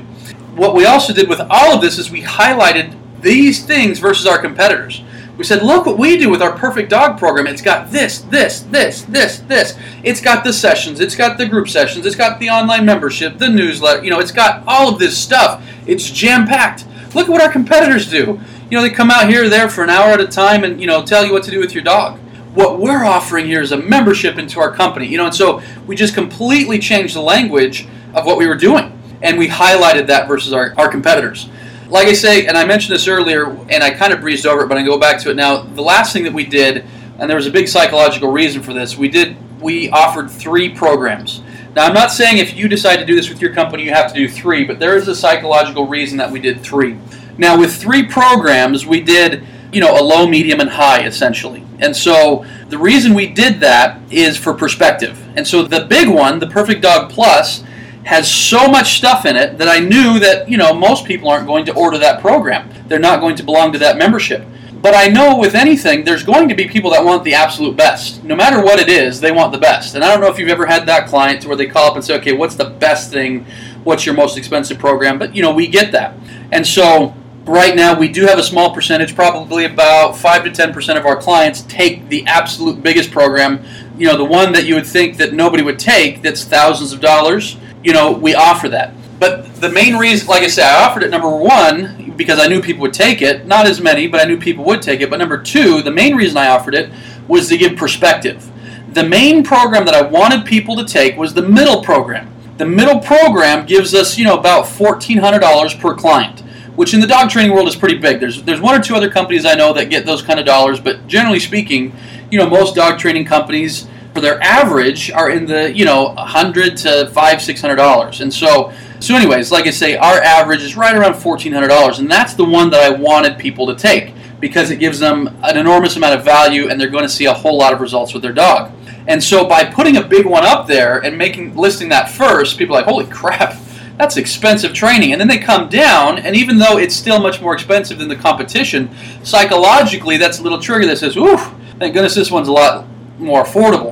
What 0.57 0.75
we 0.75 0.87
also 0.87 1.13
did 1.13 1.29
with 1.29 1.41
all 1.51 1.75
of 1.75 1.83
this 1.83 1.99
is 1.99 2.11
we 2.11 2.23
highlighted 2.23 2.97
these 3.21 3.63
things 3.63 3.99
versus 3.99 4.27
our 4.27 4.39
competitors. 4.39 5.03
We 5.39 5.45
said, 5.45 5.63
look 5.63 5.87
what 5.87 5.99
we 5.99 6.17
do 6.17 6.31
with 6.31 6.43
our 6.43 6.51
perfect 6.59 6.91
dog 6.91 7.17
program. 7.17 7.47
It's 7.47 7.63
got 7.63 7.93
this, 7.93 8.19
this, 8.23 8.63
this, 8.63 9.03
this, 9.03 9.39
this. 9.39 9.79
It's 10.03 10.21
got 10.21 10.43
the 10.43 10.53
sessions, 10.53 10.99
it's 10.99 11.15
got 11.15 11.39
the 11.39 11.47
group 11.47 11.69
sessions, 11.69 12.05
it's 12.05 12.17
got 12.17 12.41
the 12.41 12.51
online 12.51 12.85
membership, 12.85 13.39
the 13.39 13.49
newsletter, 13.49 14.03
you 14.03 14.11
know, 14.11 14.19
it's 14.19 14.33
got 14.33 14.65
all 14.67 14.93
of 14.93 14.99
this 14.99 15.17
stuff. 15.17 15.65
It's 15.87 16.11
jam 16.11 16.45
packed. 16.49 16.85
Look 17.15 17.29
at 17.29 17.31
what 17.31 17.41
our 17.41 17.53
competitors 17.53 18.11
do. 18.11 18.41
You 18.69 18.77
know, 18.77 18.83
they 18.83 18.91
come 18.91 19.13
out 19.13 19.29
here 19.29 19.45
or 19.45 19.49
there 19.49 19.69
for 19.69 19.85
an 19.85 19.91
hour 19.91 20.11
at 20.11 20.21
a 20.21 20.27
time 20.27 20.65
and, 20.65 20.81
you 20.81 20.89
know, 20.89 21.05
tell 21.05 21.25
you 21.25 21.33
what 21.33 21.45
to 21.45 21.53
do 21.53 21.61
with 21.61 21.73
your 21.73 21.85
dog. 21.85 22.19
What 22.55 22.81
we're 22.81 23.05
offering 23.05 23.47
here 23.47 23.63
is 23.63 23.71
a 23.71 23.77
membership 23.77 24.39
into 24.39 24.59
our 24.59 24.73
company, 24.73 25.07
you 25.07 25.19
know, 25.19 25.27
and 25.27 25.35
so 25.35 25.63
we 25.87 25.95
just 25.95 26.15
completely 26.15 26.81
changed 26.81 27.15
the 27.15 27.23
language 27.23 27.87
of 28.13 28.27
what 28.27 28.39
we 28.39 28.49
were 28.49 28.57
doing. 28.57 28.93
And 29.23 29.39
we 29.39 29.47
highlighted 29.47 30.09
that 30.09 30.27
versus 30.27 30.53
our, 30.53 30.75
our 30.77 30.89
competitors 30.89 31.49
like 31.91 32.07
I 32.07 32.13
say, 32.13 32.47
and 32.47 32.57
I 32.57 32.65
mentioned 32.65 32.95
this 32.95 33.09
earlier, 33.09 33.47
and 33.71 33.83
I 33.83 33.91
kind 33.91 34.13
of 34.13 34.21
breezed 34.21 34.47
over 34.47 34.63
it, 34.63 34.69
but 34.69 34.77
I 34.77 34.83
go 34.83 34.99
back 34.99 35.21
to 35.23 35.31
it 35.31 35.37
now. 35.37 35.63
The 35.63 35.83
last 35.83 36.13
thing 36.13 36.25
that 36.25 36.33
we 36.33 36.45
did, 36.45 36.85
and 37.19 37.29
there 37.29 37.37
was 37.37 37.47
a 37.47 37.51
big 37.51 37.69
psychological 37.69 38.31
reason 38.31 38.63
for 38.63 38.73
this, 38.73 38.97
we 38.97 39.09
did 39.09 39.37
we 39.61 39.91
offered 39.91 40.31
three 40.31 40.69
programs. 40.69 41.43
Now 41.75 41.87
I'm 41.87 41.95
not 41.95 42.13
saying 42.13 42.39
if 42.39 42.57
you 42.57 42.69
decide 42.69 42.99
to 42.99 43.05
do 43.05 43.15
this 43.15 43.29
with 43.29 43.41
your 43.41 43.53
company, 43.53 43.85
you 43.85 43.91
have 43.91 44.13
to 44.13 44.15
do 44.15 44.29
three, 44.29 44.65
but 44.65 44.79
there 44.79 44.97
is 44.97 45.09
a 45.09 45.15
psychological 45.15 45.87
reason 45.87 46.19
that 46.19 46.31
we 46.31 46.41
did 46.41 46.61
three. 46.61 46.97
Now 47.39 47.59
with 47.59 47.75
three 47.75 48.05
programs, 48.05 48.87
we 48.87 49.01
did 49.01 49.45
you 49.73 49.81
know 49.81 49.99
a 49.99 50.03
low, 50.03 50.27
medium, 50.27 50.61
and 50.61 50.71
high 50.71 51.05
essentially, 51.05 51.65
and 51.79 51.97
so 51.97 52.45
the 52.69 52.79
reason 52.79 53.15
we 53.15 53.27
did 53.27 53.61
that 53.61 54.01
is 54.11 54.37
for 54.37 54.53
perspective. 54.55 55.23
And 55.37 55.47
so 55.47 55.63
the 55.63 55.87
big 55.87 56.09
one, 56.09 56.39
the 56.39 56.47
Perfect 56.47 56.83
Dog 56.83 57.11
Plus 57.11 57.63
has 58.09 58.33
so 58.33 58.67
much 58.69 58.97
stuff 58.97 59.27
in 59.27 59.37
it 59.37 59.59
that 59.59 59.69
I 59.69 59.81
knew 59.81 60.19
that, 60.19 60.49
you 60.49 60.57
know, 60.57 60.73
most 60.73 61.05
people 61.05 61.29
aren't 61.29 61.47
going 61.47 61.67
to 61.67 61.75
order 61.75 61.99
that 61.99 62.23
program. 62.23 62.67
They're 62.89 62.99
not 62.99 63.21
going 63.21 63.37
to 63.37 63.43
belong 63.43 63.71
to 63.73 63.79
that 63.81 63.99
membership. 63.99 64.47
But 64.81 64.95
I 64.95 65.09
know 65.09 65.37
with 65.37 65.55
anything, 65.55 66.05
there's 66.05 66.23
going 66.23 66.49
to 66.49 66.55
be 66.55 66.67
people 66.67 66.91
that 66.93 67.05
want 67.05 67.23
the 67.23 67.35
absolute 67.35 67.77
best. 67.77 68.25
No 68.25 68.35
matter 68.35 68.65
what 68.65 68.79
it 68.79 68.89
is, 68.89 69.21
they 69.21 69.31
want 69.31 69.53
the 69.53 69.59
best. 69.59 69.95
And 69.95 70.03
I 70.03 70.09
don't 70.11 70.23
know 70.23 70.29
if 70.29 70.39
you've 70.39 70.49
ever 70.49 70.65
had 70.65 70.87
that 70.87 71.07
client 71.07 71.45
where 71.45 71.55
they 71.55 71.67
call 71.67 71.91
up 71.91 71.97
and 71.97 72.05
say, 72.05 72.17
okay, 72.17 72.33
what's 72.33 72.55
the 72.55 72.71
best 72.71 73.13
thing? 73.13 73.45
What's 73.85 74.07
your 74.07 74.15
most 74.15 74.39
expensive 74.39 74.79
program? 74.79 75.19
But, 75.19 75.37
you 75.37 75.43
know, 75.43 75.53
we 75.53 75.67
get 75.67 75.93
that. 75.93 76.15
And 76.51 76.67
so 76.67 77.15
right 77.45 77.77
now 77.77 77.99
we 77.99 78.09
do 78.09 78.25
have 78.25 78.39
a 78.39 78.43
small 78.43 78.73
percentage, 78.73 79.15
probably 79.15 79.67
about 79.67 80.17
5 80.17 80.45
to 80.45 80.51
10% 80.51 80.97
of 80.97 81.05
our 81.05 81.17
clients 81.17 81.61
take 81.69 82.09
the 82.09 82.25
absolute 82.25 82.83
biggest 82.83 83.11
program, 83.11 83.63
you 83.99 84.07
know, 84.07 84.17
the 84.17 84.25
one 84.25 84.53
that 84.53 84.65
you 84.65 84.77
would 84.77 84.87
think 84.87 85.19
that 85.19 85.35
nobody 85.35 85.63
would 85.63 85.79
take 85.79 86.23
that's 86.23 86.45
thousands 86.45 86.95
of 86.95 87.03
dollars 87.03 87.59
you 87.83 87.93
know, 87.93 88.13
we 88.13 88.35
offer 88.35 88.69
that. 88.71 88.93
But 89.19 89.57
the 89.57 89.69
main 89.69 89.97
reason, 89.97 90.29
like 90.29 90.43
I 90.43 90.49
said, 90.49 90.67
I 90.67 90.87
offered 90.87 91.03
it 91.03 91.11
number 91.11 91.31
one 91.31 92.15
because 92.17 92.39
I 92.39 92.47
knew 92.47 92.61
people 92.63 92.83
would 92.83 92.93
take 92.93 93.23
it. 93.23 93.47
Not 93.47 93.67
as 93.67 93.81
many, 93.81 94.07
but 94.07 94.21
I 94.21 94.25
knew 94.25 94.39
people 94.39 94.65
would 94.67 94.83
take 94.83 95.01
it. 95.01 95.11
But 95.11 95.19
number 95.19 95.43
two, 95.43 95.83
the 95.83 95.91
main 95.91 96.15
reason 96.15 96.37
I 96.37 96.49
offered 96.49 96.75
it 96.75 96.91
was 97.27 97.49
to 97.49 97.57
give 97.57 97.77
perspective. 97.77 98.49
The 98.95 99.05
main 99.05 99.45
program 99.45 99.85
that 99.87 99.95
I 99.95 100.03
wanted 100.03 100.47
people 100.47 100.77
to 100.77 100.85
take 100.85 101.17
was 101.17 101.35
the 101.35 101.43
middle 101.43 101.83
program. 101.83 102.33
The 102.57 102.67
middle 102.67 103.01
program 103.01 103.67
gives 103.67 103.95
us, 103.95 104.19
you 104.19 104.25
know, 104.25 104.39
about 104.39 104.65
$1,400 104.65 105.81
per 105.81 105.95
client, 105.95 106.41
which 106.75 106.95
in 106.95 107.01
the 107.01 107.07
dog 107.07 107.31
training 107.31 107.53
world 107.53 107.69
is 107.69 107.77
pretty 107.77 107.99
big. 107.99 108.19
There's, 108.19 108.43
there's 108.43 108.61
one 108.61 108.79
or 108.79 108.83
two 108.83 108.97
other 108.97 109.11
companies 109.11 109.45
I 109.45 109.55
know 109.55 109.73
that 109.75 109.91
get 109.91 110.07
those 110.07 110.23
kind 110.23 110.41
of 110.41 110.47
dollars, 110.47 110.81
but 110.81 111.07
generally 111.07 111.39
speaking, 111.39 111.95
you 112.31 112.39
know, 112.39 112.49
most 112.49 112.75
dog 112.75 112.99
training 112.99 113.27
companies, 113.27 113.87
for 114.15 114.21
their 114.21 114.43
average, 114.43 115.11
are 115.11 115.31
in 115.31 115.47
the, 115.47 115.73
you 115.73 115.85
know, 115.85 116.11
100 116.15 116.77
to 116.79 117.09
five, 117.09 117.39
$600. 117.39 118.21
And 118.21 118.33
so, 118.33 118.73
so 119.01 119.15
anyways, 119.15 119.53
like 119.53 119.67
I 119.67 119.71
say, 119.71 119.97
our 119.97 120.21
average 120.21 120.63
is 120.63 120.77
right 120.77 120.95
around 120.95 121.15
$1,400, 121.15 121.99
and 121.99 122.11
that's 122.11 122.35
the 122.35 122.45
one 122.45 122.71
that 122.71 122.81
I 122.81 122.91
wanted 122.91 123.39
people 123.39 123.67
to 123.67 123.75
take 123.75 124.15
because 124.41 124.71
it 124.71 124.77
gives 124.77 124.99
them 124.99 125.29
an 125.43 125.57
enormous 125.57 125.97
amount 125.97 126.19
of 126.19 126.25
value 126.25 126.69
and 126.69 126.81
they're 126.81 126.91
going 126.91 127.03
to 127.03 127.09
see 127.09 127.25
a 127.25 127.35
whole 127.35 127.59
lot 127.59 127.73
of 127.73 127.81
results 127.81 128.15
with 128.15 128.23
their 128.23 128.33
dog. 128.33 128.73
And 129.09 129.23
so 129.23 129.47
by 129.47 129.65
putting 129.65 129.97
a 129.97 130.03
big 130.03 130.27
one 130.27 130.45
up 130.45 130.67
there 130.67 130.99
and 130.99 131.17
making 131.17 131.57
listing 131.57 131.89
that 131.89 132.11
first, 132.11 132.59
people 132.59 132.77
are 132.77 132.81
like, 132.81 132.89
holy 132.89 133.07
crap, 133.07 133.57
that's 133.97 134.17
expensive 134.17 134.75
training. 134.75 135.13
And 135.13 135.21
then 135.21 135.29
they 135.29 135.39
come 135.39 135.69
down, 135.69 136.19
and 136.19 136.37
even 136.37 136.59
though 136.59 136.79
it's 136.79 136.95
still 136.95 137.19
much 137.19 137.41
more 137.41 137.55
expensive 137.55 137.99
than 137.99 138.09
the 138.09 138.17
competition, 138.17 138.91
psychologically 139.23 140.19
that's 140.19 140.39
a 140.39 140.43
little 140.43 140.61
trigger 140.61 140.87
that 140.87 140.99
says, 140.99 141.17
ooh, 141.17 141.37
thank 141.79 141.95
goodness 141.95 142.15
this 142.15 142.31
one's 142.31 142.49
a 142.49 142.53
lot 142.53 142.87
more 143.19 143.45
affordable. 143.45 143.88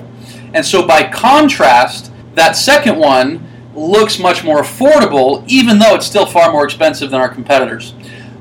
And 0.57 0.65
so 0.65 0.87
by 0.87 1.07
contrast, 1.07 2.11
that 2.33 2.53
second 2.53 2.97
one 2.97 3.47
looks 3.75 4.19
much 4.19 4.43
more 4.43 4.63
affordable, 4.63 5.45
even 5.47 5.79
though 5.79 5.95
it's 5.95 6.07
still 6.07 6.25
far 6.25 6.51
more 6.51 6.65
expensive 6.65 7.11
than 7.11 7.21
our 7.21 7.29
competitors. 7.29 7.93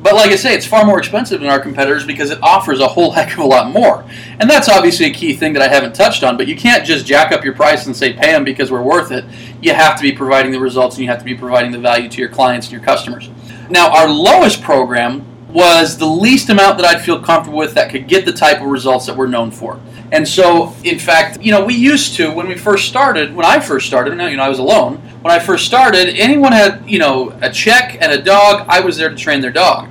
But 0.01 0.13
like 0.13 0.31
I 0.31 0.37
say, 0.37 0.53
it's 0.53 0.65
far 0.65 0.85
more 0.85 0.97
expensive 0.97 1.41
than 1.41 1.49
our 1.49 1.59
competitors 1.59 2.05
because 2.05 2.29
it 2.29 2.39
offers 2.41 2.79
a 2.79 2.87
whole 2.87 3.11
heck 3.15 3.33
of 3.33 3.39
a 3.39 3.45
lot 3.45 3.69
more. 3.69 4.05
And 4.39 4.49
that's 4.49 4.69
obviously 4.69 5.07
a 5.07 5.13
key 5.13 5.33
thing 5.33 5.51
that 5.53 5.61
I 5.61 5.67
haven't 5.67 5.93
touched 5.93 6.23
on, 6.23 6.37
but 6.37 6.47
you 6.47 6.55
can't 6.55 6.85
just 6.85 7.05
jack 7.05 7.33
up 7.33 7.43
your 7.43 7.53
price 7.53 7.85
and 7.85 7.93
say 7.93 8.13
pay 8.13 8.31
them 8.31 8.45
because 8.45 8.71
we're 8.71 8.81
worth 8.81 9.11
it. 9.11 9.25
You 9.61 9.73
have 9.73 9.97
to 9.97 10.01
be 10.01 10.13
providing 10.13 10.53
the 10.53 10.59
results 10.59 10.95
and 10.95 11.03
you 11.03 11.09
have 11.09 11.19
to 11.19 11.25
be 11.25 11.35
providing 11.35 11.71
the 11.71 11.79
value 11.79 12.07
to 12.07 12.17
your 12.21 12.29
clients 12.29 12.67
and 12.67 12.71
your 12.71 12.81
customers. 12.81 13.29
Now, 13.69 13.91
our 13.91 14.07
lowest 14.07 14.61
program 14.61 15.25
was 15.55 15.97
the 15.97 16.05
least 16.05 16.49
amount 16.49 16.77
that 16.77 16.85
I'd 16.85 17.01
feel 17.01 17.17
comfortable 17.17 17.57
with 17.57 17.75
that 17.75 17.89
could 17.89 18.09
get 18.09 18.25
the 18.25 18.33
type 18.33 18.59
of 18.59 18.67
results 18.67 19.05
that 19.05 19.15
we're 19.15 19.27
known 19.27 19.51
for. 19.51 19.79
And 20.11 20.27
so, 20.27 20.75
in 20.83 20.99
fact, 20.99 21.41
you 21.41 21.51
know, 21.51 21.63
we 21.63 21.73
used 21.73 22.15
to 22.17 22.29
when 22.29 22.49
we 22.49 22.55
first 22.55 22.89
started. 22.89 23.33
When 23.33 23.45
I 23.45 23.61
first 23.61 23.87
started, 23.87 24.15
now 24.15 24.27
you 24.27 24.35
know, 24.35 24.43
I 24.43 24.49
was 24.49 24.59
alone. 24.59 24.97
When 25.21 25.33
I 25.33 25.39
first 25.39 25.65
started, 25.65 26.09
anyone 26.09 26.51
had 26.51 26.87
you 26.87 26.99
know 26.99 27.31
a 27.41 27.49
check 27.49 27.97
and 28.01 28.11
a 28.11 28.21
dog, 28.21 28.65
I 28.67 28.81
was 28.81 28.97
there 28.97 29.09
to 29.09 29.15
train 29.15 29.39
their 29.39 29.51
dog. 29.51 29.87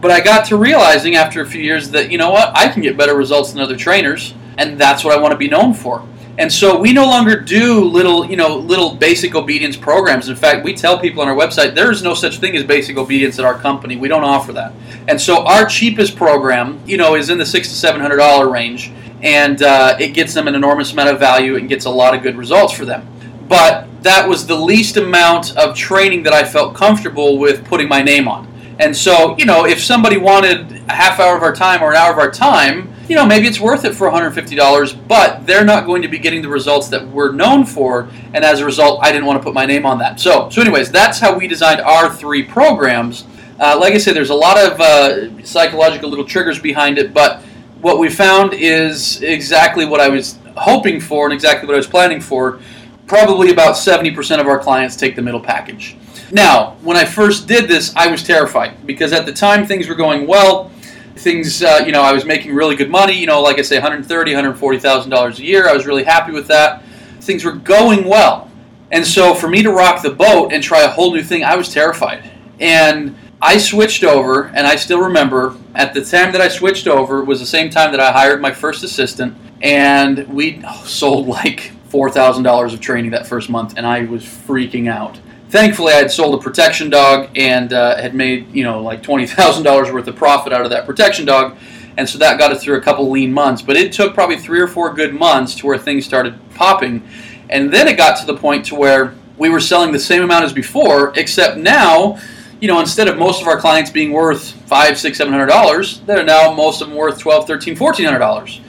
But 0.00 0.10
I 0.10 0.20
got 0.20 0.46
to 0.46 0.56
realizing 0.56 1.14
after 1.14 1.42
a 1.42 1.46
few 1.46 1.62
years 1.62 1.90
that, 1.90 2.10
you 2.10 2.16
know 2.16 2.30
what, 2.30 2.50
I 2.56 2.68
can 2.68 2.82
get 2.82 2.96
better 2.96 3.14
results 3.14 3.52
than 3.52 3.60
other 3.60 3.76
trainers, 3.76 4.34
and 4.56 4.80
that's 4.80 5.04
what 5.04 5.16
I 5.16 5.20
want 5.20 5.32
to 5.32 5.38
be 5.38 5.46
known 5.46 5.74
for. 5.74 6.04
And 6.38 6.50
so 6.50 6.78
we 6.78 6.92
no 6.94 7.04
longer 7.04 7.38
do 7.38 7.84
little, 7.84 8.24
you 8.24 8.36
know, 8.36 8.56
little 8.56 8.94
basic 8.94 9.34
obedience 9.34 9.76
programs. 9.76 10.28
In 10.28 10.36
fact, 10.36 10.64
we 10.64 10.72
tell 10.72 10.98
people 10.98 11.20
on 11.20 11.28
our 11.28 11.36
website 11.36 11.74
there 11.74 11.90
is 11.90 12.02
no 12.02 12.14
such 12.14 12.38
thing 12.38 12.56
as 12.56 12.64
basic 12.64 12.96
obedience 12.96 13.38
at 13.38 13.44
our 13.44 13.58
company. 13.58 13.96
We 13.96 14.08
don't 14.08 14.24
offer 14.24 14.52
that. 14.54 14.72
And 15.08 15.20
so 15.20 15.44
our 15.44 15.66
cheapest 15.66 16.16
program, 16.16 16.80
you 16.86 16.96
know, 16.96 17.16
is 17.16 17.28
in 17.28 17.36
the 17.36 17.44
six 17.44 17.68
to 17.68 17.74
seven 17.74 18.00
hundred 18.00 18.16
dollar 18.16 18.48
range, 18.50 18.92
and 19.20 19.62
uh, 19.62 19.96
it 20.00 20.14
gets 20.14 20.32
them 20.32 20.48
an 20.48 20.54
enormous 20.54 20.92
amount 20.92 21.10
of 21.10 21.18
value 21.18 21.56
and 21.56 21.68
gets 21.68 21.84
a 21.84 21.90
lot 21.90 22.14
of 22.14 22.22
good 22.22 22.36
results 22.36 22.72
for 22.72 22.86
them. 22.86 23.06
But 23.46 23.86
that 24.02 24.26
was 24.26 24.46
the 24.46 24.56
least 24.56 24.96
amount 24.96 25.54
of 25.56 25.76
training 25.76 26.22
that 26.22 26.32
I 26.32 26.44
felt 26.44 26.74
comfortable 26.74 27.38
with 27.38 27.64
putting 27.66 27.88
my 27.88 28.02
name 28.02 28.26
on. 28.26 28.48
And 28.78 28.96
so, 28.96 29.36
you 29.36 29.44
know, 29.44 29.66
if 29.66 29.82
somebody 29.82 30.16
wanted 30.16 30.82
a 30.88 30.92
half 30.92 31.20
hour 31.20 31.36
of 31.36 31.42
our 31.42 31.54
time 31.54 31.82
or 31.82 31.90
an 31.90 31.96
hour 31.96 32.10
of 32.10 32.18
our 32.18 32.30
time, 32.30 32.91
you 33.08 33.16
know, 33.16 33.26
maybe 33.26 33.46
it's 33.46 33.60
worth 33.60 33.84
it 33.84 33.94
for 33.94 34.10
$150, 34.10 35.08
but 35.08 35.46
they're 35.46 35.64
not 35.64 35.86
going 35.86 36.02
to 36.02 36.08
be 36.08 36.18
getting 36.18 36.42
the 36.42 36.48
results 36.48 36.88
that 36.88 37.06
we're 37.08 37.32
known 37.32 37.64
for, 37.64 38.08
and 38.34 38.44
as 38.44 38.60
a 38.60 38.64
result, 38.64 39.00
I 39.02 39.12
didn't 39.12 39.26
want 39.26 39.40
to 39.40 39.44
put 39.44 39.54
my 39.54 39.66
name 39.66 39.84
on 39.86 39.98
that. 39.98 40.20
So, 40.20 40.48
so 40.50 40.60
anyways, 40.60 40.90
that's 40.90 41.18
how 41.18 41.36
we 41.36 41.46
designed 41.46 41.80
our 41.80 42.12
three 42.12 42.42
programs. 42.42 43.24
Uh, 43.60 43.78
like 43.78 43.94
I 43.94 43.98
said, 43.98 44.16
there's 44.16 44.30
a 44.30 44.34
lot 44.34 44.58
of 44.58 44.80
uh, 44.80 45.44
psychological 45.44 46.08
little 46.08 46.24
triggers 46.24 46.58
behind 46.58 46.98
it, 46.98 47.12
but 47.12 47.42
what 47.80 47.98
we 47.98 48.08
found 48.08 48.54
is 48.54 49.22
exactly 49.22 49.84
what 49.84 50.00
I 50.00 50.08
was 50.08 50.38
hoping 50.56 51.00
for 51.00 51.26
and 51.26 51.32
exactly 51.32 51.66
what 51.66 51.74
I 51.74 51.78
was 51.78 51.86
planning 51.86 52.20
for. 52.20 52.60
Probably 53.06 53.50
about 53.50 53.74
70% 53.74 54.40
of 54.40 54.46
our 54.46 54.58
clients 54.58 54.96
take 54.96 55.16
the 55.16 55.22
middle 55.22 55.40
package. 55.40 55.96
Now, 56.32 56.76
when 56.82 56.96
I 56.96 57.04
first 57.04 57.46
did 57.46 57.68
this, 57.68 57.94
I 57.94 58.06
was 58.06 58.22
terrified 58.22 58.86
because 58.86 59.12
at 59.12 59.26
the 59.26 59.32
time 59.32 59.66
things 59.66 59.86
were 59.86 59.94
going 59.94 60.26
well. 60.26 60.71
Things, 61.16 61.62
uh, 61.62 61.82
you 61.84 61.92
know, 61.92 62.02
I 62.02 62.12
was 62.12 62.24
making 62.24 62.54
really 62.54 62.74
good 62.74 62.90
money. 62.90 63.12
You 63.14 63.26
know, 63.26 63.40
like 63.42 63.58
I 63.58 63.62
say, 63.62 63.76
130, 63.76 64.32
140 64.32 64.78
thousand 64.78 65.10
dollars 65.10 65.38
a 65.38 65.44
year. 65.44 65.68
I 65.68 65.72
was 65.72 65.86
really 65.86 66.04
happy 66.04 66.32
with 66.32 66.48
that. 66.48 66.82
Things 67.20 67.44
were 67.44 67.52
going 67.52 68.04
well, 68.04 68.50
and 68.90 69.06
so 69.06 69.34
for 69.34 69.48
me 69.48 69.62
to 69.62 69.70
rock 69.70 70.02
the 70.02 70.10
boat 70.10 70.52
and 70.52 70.62
try 70.62 70.82
a 70.82 70.88
whole 70.88 71.12
new 71.12 71.22
thing, 71.22 71.44
I 71.44 71.56
was 71.56 71.72
terrified. 71.72 72.30
And 72.60 73.16
I 73.40 73.58
switched 73.58 74.04
over, 74.04 74.44
and 74.54 74.66
I 74.66 74.76
still 74.76 75.00
remember 75.00 75.56
at 75.74 75.94
the 75.94 76.04
time 76.04 76.32
that 76.32 76.40
I 76.40 76.48
switched 76.48 76.86
over 76.86 77.24
was 77.24 77.40
the 77.40 77.46
same 77.46 77.70
time 77.70 77.90
that 77.90 78.00
I 78.00 78.12
hired 78.12 78.40
my 78.40 78.52
first 78.52 78.84
assistant, 78.84 79.36
and 79.60 80.26
we 80.28 80.62
sold 80.84 81.26
like 81.26 81.72
four 81.88 82.10
thousand 82.10 82.44
dollars 82.44 82.72
of 82.72 82.80
training 82.80 83.10
that 83.10 83.26
first 83.26 83.50
month, 83.50 83.74
and 83.76 83.86
I 83.86 84.04
was 84.04 84.22
freaking 84.22 84.88
out 84.88 85.18
thankfully 85.52 85.92
I 85.92 85.96
had 85.96 86.10
sold 86.10 86.34
a 86.34 86.42
protection 86.42 86.88
dog 86.88 87.28
and 87.36 87.74
uh, 87.74 87.96
had 88.00 88.14
made 88.14 88.52
you 88.52 88.64
know 88.64 88.82
like 88.82 89.02
twenty 89.02 89.26
thousand 89.26 89.62
dollars 89.62 89.92
worth 89.92 90.08
of 90.08 90.16
profit 90.16 90.52
out 90.52 90.64
of 90.64 90.70
that 90.70 90.86
protection 90.86 91.26
dog, 91.26 91.56
and 91.96 92.08
so 92.08 92.18
that 92.18 92.38
got 92.38 92.50
us 92.50 92.64
through 92.64 92.78
a 92.78 92.80
couple 92.80 93.08
lean 93.08 93.32
months. 93.32 93.62
But 93.62 93.76
it 93.76 93.92
took 93.92 94.14
probably 94.14 94.38
three 94.38 94.60
or 94.60 94.66
four 94.66 94.92
good 94.92 95.14
months 95.14 95.54
to 95.56 95.66
where 95.66 95.78
things 95.78 96.04
started 96.04 96.40
popping, 96.54 97.06
and 97.50 97.72
then 97.72 97.86
it 97.86 97.96
got 97.96 98.18
to 98.20 98.26
the 98.26 98.36
point 98.36 98.64
to 98.66 98.74
where 98.74 99.14
we 99.36 99.50
were 99.50 99.60
selling 99.60 99.92
the 99.92 100.00
same 100.00 100.22
amount 100.22 100.44
as 100.44 100.52
before, 100.52 101.12
except 101.16 101.58
now. 101.58 102.18
You 102.60 102.68
know, 102.68 102.78
instead 102.78 103.08
of 103.08 103.18
most 103.18 103.42
of 103.42 103.48
our 103.48 103.58
clients 103.58 103.90
being 103.90 104.12
worth 104.12 104.52
five, 104.68 104.96
six, 104.96 105.18
seven 105.18 105.32
hundred 105.32 105.46
dollars, 105.46 106.00
they're 106.02 106.22
now 106.22 106.54
most 106.54 106.80
of 106.80 106.88
them 106.88 106.96
worth 106.96 107.18
twelve, 107.18 107.46
thirteen, 107.46 107.74
fourteen 107.74 108.06
hundred 108.06 108.20
dollars. 108.20 108.60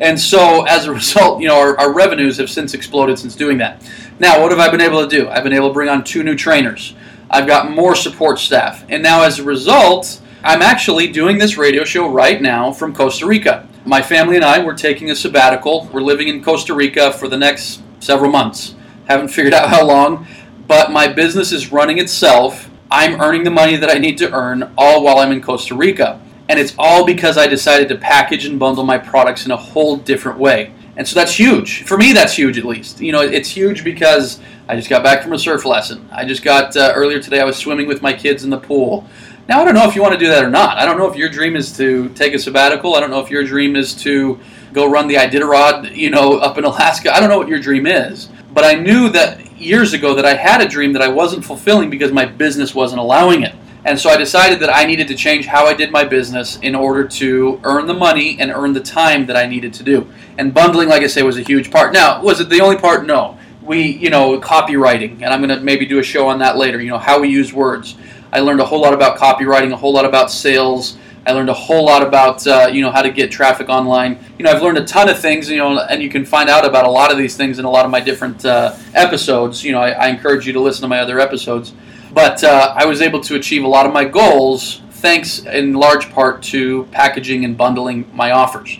And 0.00 0.20
so, 0.20 0.64
as 0.66 0.84
a 0.84 0.92
result, 0.92 1.40
you 1.40 1.48
know, 1.48 1.58
our, 1.58 1.78
our 1.80 1.92
revenues 1.92 2.36
have 2.36 2.50
since 2.50 2.74
exploded 2.74 3.18
since 3.18 3.34
doing 3.34 3.58
that. 3.58 3.82
Now, 4.20 4.42
what 4.42 4.50
have 4.50 4.58
I 4.58 4.68
been 4.68 4.80
able 4.80 5.06
to 5.06 5.08
do? 5.08 5.28
I've 5.28 5.44
been 5.44 5.52
able 5.52 5.68
to 5.68 5.74
bring 5.74 5.88
on 5.88 6.02
two 6.02 6.24
new 6.24 6.34
trainers. 6.34 6.94
I've 7.30 7.46
got 7.46 7.70
more 7.70 7.94
support 7.94 8.40
staff. 8.40 8.84
And 8.88 9.00
now, 9.00 9.22
as 9.22 9.38
a 9.38 9.44
result, 9.44 10.20
I'm 10.42 10.60
actually 10.60 11.06
doing 11.12 11.38
this 11.38 11.56
radio 11.56 11.84
show 11.84 12.10
right 12.10 12.42
now 12.42 12.72
from 12.72 12.92
Costa 12.92 13.26
Rica. 13.26 13.68
My 13.84 14.02
family 14.02 14.34
and 14.34 14.44
I, 14.44 14.64
we're 14.64 14.76
taking 14.76 15.10
a 15.12 15.14
sabbatical. 15.14 15.88
We're 15.92 16.00
living 16.00 16.26
in 16.26 16.42
Costa 16.42 16.74
Rica 16.74 17.12
for 17.12 17.28
the 17.28 17.36
next 17.36 17.80
several 18.00 18.32
months. 18.32 18.74
Haven't 19.06 19.28
figured 19.28 19.54
out 19.54 19.68
how 19.68 19.86
long, 19.86 20.26
but 20.66 20.90
my 20.90 21.06
business 21.06 21.52
is 21.52 21.70
running 21.70 21.98
itself. 21.98 22.68
I'm 22.90 23.20
earning 23.20 23.44
the 23.44 23.50
money 23.50 23.76
that 23.76 23.88
I 23.88 23.98
need 23.98 24.18
to 24.18 24.32
earn 24.32 24.72
all 24.76 25.04
while 25.04 25.18
I'm 25.18 25.30
in 25.30 25.42
Costa 25.42 25.76
Rica. 25.76 26.20
And 26.48 26.58
it's 26.58 26.74
all 26.76 27.06
because 27.06 27.38
I 27.38 27.46
decided 27.46 27.88
to 27.90 27.96
package 27.96 28.46
and 28.46 28.58
bundle 28.58 28.84
my 28.84 28.98
products 28.98 29.46
in 29.46 29.52
a 29.52 29.56
whole 29.56 29.96
different 29.96 30.38
way. 30.38 30.72
And 30.98 31.06
so 31.06 31.14
that's 31.14 31.32
huge. 31.32 31.84
For 31.84 31.96
me, 31.96 32.12
that's 32.12 32.34
huge 32.34 32.58
at 32.58 32.64
least. 32.64 33.00
You 33.00 33.12
know, 33.12 33.20
it's 33.20 33.48
huge 33.48 33.84
because 33.84 34.40
I 34.68 34.74
just 34.74 34.90
got 34.90 35.04
back 35.04 35.22
from 35.22 35.32
a 35.32 35.38
surf 35.38 35.64
lesson. 35.64 36.08
I 36.10 36.24
just 36.24 36.42
got, 36.42 36.76
uh, 36.76 36.92
earlier 36.94 37.20
today, 37.20 37.40
I 37.40 37.44
was 37.44 37.56
swimming 37.56 37.86
with 37.86 38.02
my 38.02 38.12
kids 38.12 38.42
in 38.42 38.50
the 38.50 38.58
pool. 38.58 39.06
Now, 39.48 39.62
I 39.62 39.64
don't 39.64 39.74
know 39.74 39.88
if 39.88 39.94
you 39.94 40.02
want 40.02 40.14
to 40.14 40.18
do 40.18 40.26
that 40.26 40.44
or 40.44 40.50
not. 40.50 40.76
I 40.76 40.84
don't 40.84 40.98
know 40.98 41.08
if 41.08 41.16
your 41.16 41.28
dream 41.28 41.54
is 41.54 41.74
to 41.76 42.08
take 42.10 42.34
a 42.34 42.38
sabbatical. 42.38 42.96
I 42.96 43.00
don't 43.00 43.10
know 43.10 43.20
if 43.20 43.30
your 43.30 43.44
dream 43.44 43.76
is 43.76 43.94
to 44.02 44.40
go 44.72 44.90
run 44.90 45.06
the 45.06 45.14
Iditarod, 45.14 45.94
you 45.94 46.10
know, 46.10 46.38
up 46.38 46.58
in 46.58 46.64
Alaska. 46.64 47.14
I 47.14 47.20
don't 47.20 47.28
know 47.28 47.38
what 47.38 47.48
your 47.48 47.60
dream 47.60 47.86
is. 47.86 48.28
But 48.52 48.64
I 48.64 48.74
knew 48.74 49.08
that 49.10 49.56
years 49.56 49.92
ago 49.92 50.16
that 50.16 50.26
I 50.26 50.34
had 50.34 50.60
a 50.60 50.68
dream 50.68 50.92
that 50.94 51.02
I 51.02 51.08
wasn't 51.08 51.44
fulfilling 51.44 51.90
because 51.90 52.10
my 52.10 52.24
business 52.24 52.74
wasn't 52.74 53.00
allowing 53.00 53.44
it. 53.44 53.54
And 53.88 53.98
so 53.98 54.10
I 54.10 54.18
decided 54.18 54.60
that 54.60 54.68
I 54.68 54.84
needed 54.84 55.08
to 55.08 55.14
change 55.14 55.46
how 55.46 55.64
I 55.64 55.72
did 55.72 55.90
my 55.90 56.04
business 56.04 56.58
in 56.60 56.74
order 56.74 57.08
to 57.08 57.58
earn 57.64 57.86
the 57.86 57.94
money 57.94 58.36
and 58.38 58.50
earn 58.50 58.74
the 58.74 58.82
time 58.82 59.24
that 59.24 59.34
I 59.34 59.46
needed 59.46 59.72
to 59.72 59.82
do. 59.82 60.06
And 60.36 60.52
bundling, 60.52 60.90
like 60.90 61.02
I 61.02 61.06
say, 61.06 61.22
was 61.22 61.38
a 61.38 61.42
huge 61.42 61.70
part. 61.70 61.94
Now, 61.94 62.22
was 62.22 62.38
it 62.38 62.50
the 62.50 62.60
only 62.60 62.76
part? 62.76 63.06
No. 63.06 63.38
We, 63.62 63.80
you 63.80 64.10
know, 64.10 64.38
copywriting, 64.40 65.22
and 65.22 65.32
I'm 65.32 65.40
going 65.40 65.58
to 65.58 65.64
maybe 65.64 65.86
do 65.86 66.00
a 66.00 66.02
show 66.02 66.28
on 66.28 66.38
that 66.40 66.58
later, 66.58 66.82
you 66.82 66.90
know, 66.90 66.98
how 66.98 67.18
we 67.18 67.30
use 67.30 67.54
words. 67.54 67.96
I 68.30 68.40
learned 68.40 68.60
a 68.60 68.64
whole 68.66 68.82
lot 68.82 68.92
about 68.92 69.16
copywriting, 69.16 69.72
a 69.72 69.76
whole 69.76 69.94
lot 69.94 70.04
about 70.04 70.30
sales. 70.30 70.98
I 71.26 71.32
learned 71.32 71.48
a 71.48 71.54
whole 71.54 71.86
lot 71.86 72.02
about, 72.02 72.46
uh, 72.46 72.68
you 72.70 72.82
know, 72.82 72.90
how 72.90 73.00
to 73.00 73.10
get 73.10 73.30
traffic 73.30 73.70
online. 73.70 74.22
You 74.38 74.44
know, 74.44 74.50
I've 74.50 74.62
learned 74.62 74.76
a 74.76 74.84
ton 74.84 75.08
of 75.08 75.18
things, 75.18 75.48
you 75.48 75.56
know, 75.56 75.78
and 75.78 76.02
you 76.02 76.10
can 76.10 76.26
find 76.26 76.50
out 76.50 76.66
about 76.66 76.84
a 76.84 76.90
lot 76.90 77.10
of 77.10 77.16
these 77.16 77.38
things 77.38 77.58
in 77.58 77.64
a 77.64 77.70
lot 77.70 77.86
of 77.86 77.90
my 77.90 78.00
different 78.00 78.44
uh, 78.44 78.76
episodes. 78.92 79.64
You 79.64 79.72
know, 79.72 79.80
I, 79.80 79.92
I 79.92 80.08
encourage 80.08 80.46
you 80.46 80.52
to 80.52 80.60
listen 80.60 80.82
to 80.82 80.88
my 80.88 81.00
other 81.00 81.18
episodes. 81.20 81.72
But 82.18 82.42
uh, 82.42 82.74
I 82.76 82.84
was 82.84 83.00
able 83.00 83.20
to 83.20 83.36
achieve 83.36 83.62
a 83.62 83.68
lot 83.68 83.86
of 83.86 83.92
my 83.92 84.04
goals 84.04 84.82
thanks 84.90 85.38
in 85.44 85.74
large 85.74 86.10
part 86.10 86.42
to 86.42 86.82
packaging 86.90 87.44
and 87.44 87.56
bundling 87.56 88.10
my 88.12 88.32
offers. 88.32 88.76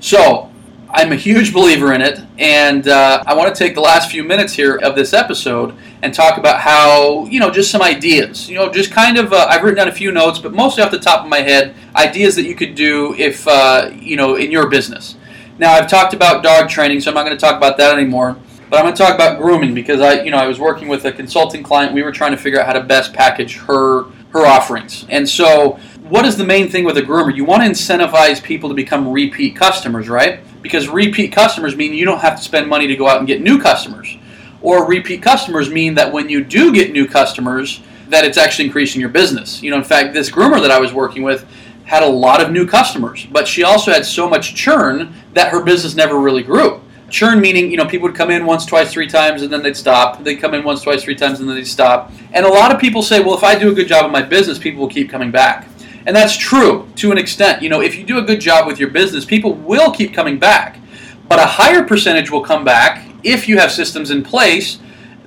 So 0.00 0.50
I'm 0.88 1.12
a 1.12 1.16
huge 1.16 1.52
believer 1.52 1.92
in 1.92 2.00
it, 2.00 2.18
and 2.38 2.88
uh, 2.88 3.22
I 3.26 3.34
want 3.34 3.54
to 3.54 3.58
take 3.58 3.74
the 3.74 3.82
last 3.82 4.10
few 4.10 4.24
minutes 4.24 4.54
here 4.54 4.76
of 4.76 4.96
this 4.96 5.12
episode 5.12 5.74
and 6.02 6.14
talk 6.14 6.38
about 6.38 6.60
how, 6.62 7.26
you 7.26 7.40
know, 7.40 7.50
just 7.50 7.70
some 7.70 7.82
ideas. 7.82 8.48
You 8.48 8.54
know, 8.54 8.72
just 8.72 8.90
kind 8.90 9.18
of, 9.18 9.34
uh, 9.34 9.46
I've 9.50 9.62
written 9.62 9.76
down 9.76 9.88
a 9.88 9.92
few 9.92 10.10
notes, 10.10 10.38
but 10.38 10.54
mostly 10.54 10.82
off 10.82 10.90
the 10.90 10.98
top 10.98 11.22
of 11.22 11.28
my 11.28 11.40
head, 11.40 11.74
ideas 11.94 12.36
that 12.36 12.44
you 12.44 12.54
could 12.54 12.74
do 12.74 13.14
if, 13.18 13.46
uh, 13.46 13.90
you 13.94 14.16
know, 14.16 14.36
in 14.36 14.50
your 14.50 14.66
business. 14.70 15.14
Now, 15.58 15.74
I've 15.74 15.90
talked 15.90 16.14
about 16.14 16.42
dog 16.42 16.70
training, 16.70 17.02
so 17.02 17.10
I'm 17.10 17.14
not 17.16 17.26
going 17.26 17.36
to 17.36 17.40
talk 17.40 17.58
about 17.58 17.76
that 17.76 17.98
anymore. 17.98 18.38
But 18.70 18.78
I'm 18.78 18.84
going 18.84 18.94
to 18.94 19.02
talk 19.02 19.14
about 19.14 19.38
grooming 19.38 19.74
because 19.74 20.00
I, 20.00 20.22
you 20.22 20.30
know, 20.30 20.36
I 20.36 20.46
was 20.46 20.60
working 20.60 20.88
with 20.88 21.04
a 21.06 21.12
consulting 21.12 21.62
client. 21.62 21.94
We 21.94 22.02
were 22.02 22.12
trying 22.12 22.32
to 22.32 22.36
figure 22.36 22.60
out 22.60 22.66
how 22.66 22.74
to 22.74 22.82
best 22.82 23.12
package 23.12 23.56
her 23.58 24.04
her 24.30 24.46
offerings. 24.46 25.06
And 25.08 25.26
so, 25.26 25.78
what 26.02 26.26
is 26.26 26.36
the 26.36 26.44
main 26.44 26.68
thing 26.68 26.84
with 26.84 26.98
a 26.98 27.02
groomer? 27.02 27.34
You 27.34 27.44
want 27.44 27.62
to 27.62 27.68
incentivize 27.68 28.42
people 28.42 28.68
to 28.68 28.74
become 28.74 29.08
repeat 29.08 29.56
customers, 29.56 30.08
right? 30.08 30.40
Because 30.62 30.88
repeat 30.88 31.32
customers 31.32 31.76
mean 31.76 31.94
you 31.94 32.04
don't 32.04 32.20
have 32.20 32.36
to 32.36 32.42
spend 32.42 32.68
money 32.68 32.86
to 32.86 32.96
go 32.96 33.08
out 33.08 33.18
and 33.18 33.26
get 33.26 33.40
new 33.40 33.58
customers. 33.60 34.16
Or 34.60 34.86
repeat 34.86 35.22
customers 35.22 35.70
mean 35.70 35.94
that 35.94 36.12
when 36.12 36.28
you 36.28 36.44
do 36.44 36.72
get 36.72 36.92
new 36.92 37.06
customers, 37.06 37.80
that 38.08 38.24
it's 38.24 38.36
actually 38.36 38.66
increasing 38.66 39.00
your 39.00 39.10
business. 39.10 39.62
You 39.62 39.70
know, 39.70 39.78
in 39.78 39.84
fact, 39.84 40.12
this 40.12 40.30
groomer 40.30 40.60
that 40.60 40.70
I 40.70 40.80
was 40.80 40.92
working 40.92 41.22
with 41.22 41.46
had 41.84 42.02
a 42.02 42.08
lot 42.08 42.42
of 42.42 42.50
new 42.50 42.66
customers, 42.66 43.26
but 43.30 43.48
she 43.48 43.62
also 43.62 43.92
had 43.92 44.04
so 44.04 44.28
much 44.28 44.54
churn 44.54 45.14
that 45.32 45.50
her 45.52 45.62
business 45.62 45.94
never 45.94 46.18
really 46.18 46.42
grew. 46.42 46.82
Churn 47.10 47.40
meaning, 47.40 47.70
you 47.70 47.76
know, 47.76 47.86
people 47.86 48.08
would 48.08 48.16
come 48.16 48.30
in 48.30 48.44
once, 48.44 48.66
twice, 48.66 48.92
three 48.92 49.06
times, 49.06 49.42
and 49.42 49.52
then 49.52 49.62
they'd 49.62 49.76
stop. 49.76 50.22
They'd 50.22 50.36
come 50.36 50.54
in 50.54 50.62
once, 50.62 50.82
twice, 50.82 51.02
three 51.02 51.14
times, 51.14 51.40
and 51.40 51.48
then 51.48 51.56
they'd 51.56 51.66
stop. 51.66 52.12
And 52.32 52.44
a 52.44 52.48
lot 52.48 52.74
of 52.74 52.80
people 52.80 53.02
say, 53.02 53.20
well, 53.20 53.34
if 53.34 53.42
I 53.42 53.58
do 53.58 53.70
a 53.70 53.74
good 53.74 53.88
job 53.88 54.04
in 54.04 54.12
my 54.12 54.22
business, 54.22 54.58
people 54.58 54.80
will 54.80 54.90
keep 54.90 55.08
coming 55.08 55.30
back. 55.30 55.66
And 56.06 56.14
that's 56.14 56.36
true 56.36 56.88
to 56.96 57.10
an 57.12 57.18
extent. 57.18 57.62
You 57.62 57.68
know, 57.68 57.80
if 57.80 57.96
you 57.96 58.04
do 58.04 58.18
a 58.18 58.22
good 58.22 58.40
job 58.40 58.66
with 58.66 58.78
your 58.78 58.90
business, 58.90 59.24
people 59.24 59.54
will 59.54 59.90
keep 59.90 60.14
coming 60.14 60.38
back. 60.38 60.78
But 61.28 61.38
a 61.38 61.46
higher 61.46 61.82
percentage 61.82 62.30
will 62.30 62.42
come 62.42 62.64
back 62.64 63.06
if 63.22 63.48
you 63.48 63.58
have 63.58 63.70
systems 63.70 64.10
in 64.10 64.22
place 64.22 64.78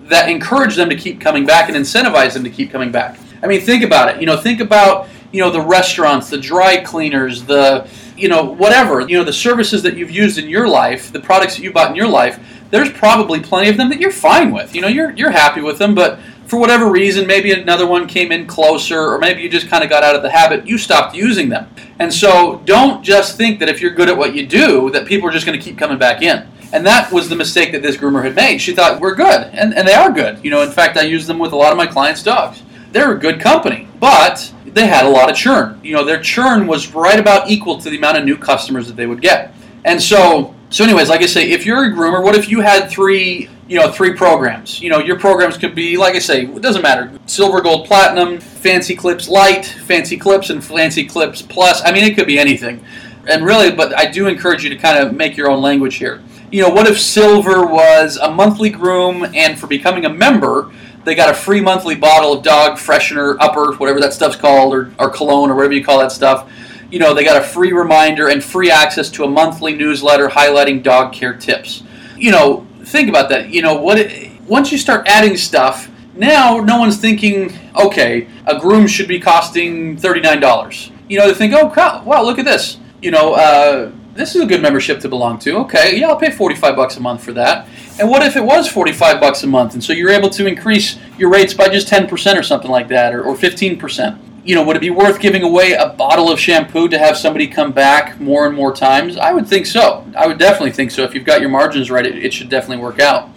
that 0.03 0.29
encourage 0.29 0.75
them 0.75 0.89
to 0.89 0.95
keep 0.95 1.21
coming 1.21 1.45
back 1.45 1.69
and 1.69 1.77
incentivize 1.77 2.33
them 2.33 2.43
to 2.43 2.49
keep 2.49 2.71
coming 2.71 2.91
back. 2.91 3.19
I 3.43 3.47
mean, 3.47 3.61
think 3.61 3.83
about 3.83 4.13
it. 4.13 4.19
You 4.19 4.27
know, 4.27 4.37
think 4.37 4.59
about, 4.59 5.07
you 5.31 5.39
know, 5.41 5.49
the 5.49 5.61
restaurants, 5.61 6.29
the 6.29 6.37
dry 6.37 6.77
cleaners, 6.77 7.43
the 7.43 7.87
you 8.21 8.29
know, 8.29 8.43
whatever, 8.43 9.01
you 9.01 9.17
know, 9.17 9.23
the 9.23 9.33
services 9.33 9.81
that 9.83 9.97
you've 9.97 10.11
used 10.11 10.37
in 10.37 10.47
your 10.47 10.67
life, 10.67 11.11
the 11.11 11.19
products 11.19 11.55
that 11.55 11.63
you 11.63 11.71
bought 11.71 11.89
in 11.89 11.95
your 11.95 12.07
life, 12.07 12.39
there's 12.69 12.91
probably 12.91 13.39
plenty 13.39 13.69
of 13.69 13.77
them 13.77 13.89
that 13.89 13.99
you're 13.99 14.11
fine 14.11 14.51
with. 14.51 14.73
You 14.75 14.81
know, 14.81 14.87
you're 14.87 15.11
you're 15.11 15.31
happy 15.31 15.61
with 15.61 15.77
them, 15.77 15.93
but 15.93 16.19
for 16.45 16.59
whatever 16.59 16.91
reason, 16.91 17.25
maybe 17.25 17.53
another 17.53 17.87
one 17.87 18.07
came 18.07 18.31
in 18.31 18.45
closer, 18.45 18.99
or 18.99 19.17
maybe 19.19 19.41
you 19.41 19.49
just 19.49 19.69
kind 19.69 19.85
of 19.85 19.89
got 19.89 20.03
out 20.03 20.15
of 20.15 20.21
the 20.21 20.29
habit, 20.29 20.67
you 20.67 20.77
stopped 20.77 21.15
using 21.15 21.47
them. 21.47 21.73
And 21.97 22.13
so 22.13 22.61
don't 22.65 23.03
just 23.03 23.37
think 23.37 23.59
that 23.59 23.69
if 23.69 23.79
you're 23.79 23.93
good 23.93 24.09
at 24.09 24.17
what 24.17 24.35
you 24.35 24.45
do, 24.45 24.89
that 24.91 25.05
people 25.05 25.29
are 25.29 25.31
just 25.31 25.45
going 25.45 25.57
to 25.57 25.63
keep 25.63 25.77
coming 25.77 25.97
back 25.97 26.21
in. 26.21 26.45
And 26.73 26.85
that 26.85 27.11
was 27.11 27.29
the 27.29 27.35
mistake 27.35 27.71
that 27.71 27.81
this 27.81 27.95
groomer 27.95 28.23
had 28.23 28.35
made. 28.35 28.59
She 28.59 28.73
thought, 28.73 28.99
we're 28.99 29.15
good. 29.15 29.47
And, 29.53 29.73
and 29.73 29.87
they 29.87 29.93
are 29.93 30.11
good. 30.11 30.43
You 30.43 30.51
know, 30.51 30.61
in 30.61 30.71
fact, 30.71 30.97
I 30.97 31.01
use 31.01 31.25
them 31.25 31.39
with 31.39 31.53
a 31.53 31.55
lot 31.55 31.71
of 31.71 31.77
my 31.77 31.87
clients' 31.87 32.23
dogs. 32.23 32.63
They're 32.91 33.13
a 33.13 33.19
good 33.19 33.39
company. 33.39 33.87
But 33.99 34.51
they 34.65 34.87
had 34.87 35.05
a 35.05 35.09
lot 35.09 35.29
of 35.29 35.35
churn. 35.35 35.79
You 35.83 35.95
know, 35.95 36.03
their 36.03 36.21
churn 36.21 36.67
was 36.67 36.93
right 36.93 37.19
about 37.19 37.49
equal 37.49 37.79
to 37.79 37.89
the 37.89 37.97
amount 37.97 38.17
of 38.17 38.25
new 38.25 38.37
customers 38.37 38.87
that 38.87 38.95
they 38.95 39.05
would 39.05 39.21
get. 39.21 39.53
And 39.85 40.01
so, 40.01 40.55
so 40.69 40.83
anyways, 40.83 41.09
like 41.09 41.21
I 41.21 41.25
say, 41.25 41.51
if 41.51 41.65
you're 41.65 41.85
a 41.85 41.91
groomer, 41.91 42.23
what 42.23 42.35
if 42.35 42.49
you 42.49 42.61
had 42.61 42.89
three, 42.89 43.49
you 43.67 43.79
know, 43.79 43.91
three 43.91 44.13
programs? 44.13 44.81
You 44.81 44.89
know, 44.89 44.99
your 44.99 45.19
programs 45.19 45.57
could 45.57 45.75
be, 45.75 45.97
like 45.97 46.15
I 46.15 46.19
say, 46.19 46.45
it 46.45 46.61
doesn't 46.61 46.81
matter, 46.81 47.11
silver, 47.25 47.61
gold, 47.61 47.87
platinum, 47.87 48.39
fancy 48.39 48.95
clips 48.95 49.27
light, 49.27 49.65
fancy 49.65 50.17
clips, 50.17 50.49
and 50.49 50.63
fancy 50.63 51.05
clips 51.05 51.41
plus. 51.41 51.81
I 51.83 51.91
mean, 51.91 52.03
it 52.03 52.15
could 52.15 52.27
be 52.27 52.39
anything. 52.39 52.83
And 53.27 53.45
really, 53.45 53.71
but 53.71 53.97
I 53.97 54.09
do 54.09 54.27
encourage 54.27 54.63
you 54.63 54.69
to 54.69 54.77
kind 54.77 54.97
of 54.97 55.15
make 55.15 55.37
your 55.37 55.49
own 55.49 55.61
language 55.61 55.95
here. 55.95 56.23
You 56.51 56.63
know, 56.63 56.69
what 56.69 56.87
if 56.87 56.99
silver 56.99 57.65
was 57.65 58.17
a 58.17 58.31
monthly 58.31 58.69
groom, 58.69 59.25
and 59.35 59.57
for 59.57 59.67
becoming 59.67 60.05
a 60.05 60.09
member, 60.09 60.71
they 61.03 61.15
got 61.15 61.29
a 61.29 61.33
free 61.33 61.61
monthly 61.61 61.95
bottle 61.95 62.33
of 62.33 62.43
dog 62.43 62.77
freshener, 62.77 63.35
upper, 63.39 63.73
whatever 63.75 63.99
that 63.99 64.13
stuff's 64.13 64.35
called, 64.35 64.73
or, 64.73 64.91
or 64.99 65.09
cologne, 65.09 65.49
or 65.49 65.55
whatever 65.55 65.73
you 65.73 65.83
call 65.83 65.99
that 65.99 66.11
stuff. 66.11 66.51
You 66.91 66.99
know, 66.99 67.13
they 67.13 67.23
got 67.23 67.41
a 67.41 67.45
free 67.45 67.71
reminder 67.71 68.27
and 68.27 68.43
free 68.43 68.69
access 68.69 69.09
to 69.11 69.23
a 69.23 69.27
monthly 69.27 69.73
newsletter 69.73 70.27
highlighting 70.27 70.83
dog 70.83 71.13
care 71.13 71.33
tips. 71.33 71.83
You 72.17 72.31
know, 72.31 72.67
think 72.83 73.09
about 73.09 73.29
that. 73.29 73.49
You 73.49 73.61
know, 73.61 73.75
what 73.75 73.97
it, 73.97 74.41
once 74.41 74.71
you 74.71 74.77
start 74.77 75.07
adding 75.07 75.37
stuff, 75.37 75.89
now 76.13 76.57
no 76.57 76.77
one's 76.77 76.97
thinking, 76.97 77.57
okay, 77.75 78.27
a 78.45 78.59
groom 78.59 78.87
should 78.87 79.07
be 79.07 79.19
costing 79.19 79.97
$39. 79.97 80.91
You 81.07 81.19
know, 81.19 81.27
they 81.27 81.33
think, 81.33 81.53
oh, 81.53 81.67
wow, 82.05 82.23
look 82.23 82.37
at 82.37 82.45
this. 82.45 82.77
You 83.01 83.11
know, 83.11 83.33
uh, 83.33 83.91
this 84.13 84.35
is 84.35 84.41
a 84.41 84.45
good 84.45 84.61
membership 84.61 84.99
to 85.01 85.09
belong 85.09 85.39
to. 85.39 85.57
Okay, 85.59 85.99
yeah, 85.99 86.07
I'll 86.07 86.17
pay 86.17 86.31
45 86.31 86.75
bucks 86.75 86.97
a 86.97 86.99
month 86.99 87.23
for 87.23 87.31
that. 87.33 87.67
And 87.99 88.09
what 88.09 88.23
if 88.23 88.35
it 88.35 88.43
was 88.43 88.67
45 88.67 89.19
bucks 89.19 89.43
a 89.43 89.47
month 89.47 89.73
and 89.73 89.83
so 89.83 89.93
you're 89.93 90.09
able 90.09 90.29
to 90.31 90.47
increase 90.47 90.97
your 91.17 91.29
rates 91.29 91.53
by 91.53 91.69
just 91.69 91.87
10% 91.87 92.37
or 92.37 92.43
something 92.43 92.71
like 92.71 92.87
that 92.89 93.13
or, 93.13 93.23
or 93.23 93.35
15%? 93.35 94.19
You 94.43 94.55
know, 94.55 94.63
would 94.63 94.75
it 94.75 94.79
be 94.79 94.89
worth 94.89 95.19
giving 95.19 95.43
away 95.43 95.73
a 95.73 95.89
bottle 95.89 96.31
of 96.31 96.39
shampoo 96.39 96.87
to 96.89 96.97
have 96.97 97.15
somebody 97.15 97.47
come 97.47 97.71
back 97.71 98.19
more 98.19 98.47
and 98.47 98.55
more 98.55 98.73
times? 98.73 99.15
I 99.15 99.33
would 99.33 99.47
think 99.47 99.67
so. 99.67 100.05
I 100.17 100.25
would 100.25 100.39
definitely 100.39 100.71
think 100.71 100.91
so. 100.91 101.03
If 101.03 101.13
you've 101.13 101.25
got 101.25 101.41
your 101.41 101.49
margins 101.49 101.91
right, 101.91 102.05
it, 102.05 102.25
it 102.25 102.33
should 102.33 102.49
definitely 102.49 102.83
work 102.83 102.99
out. 102.99 103.29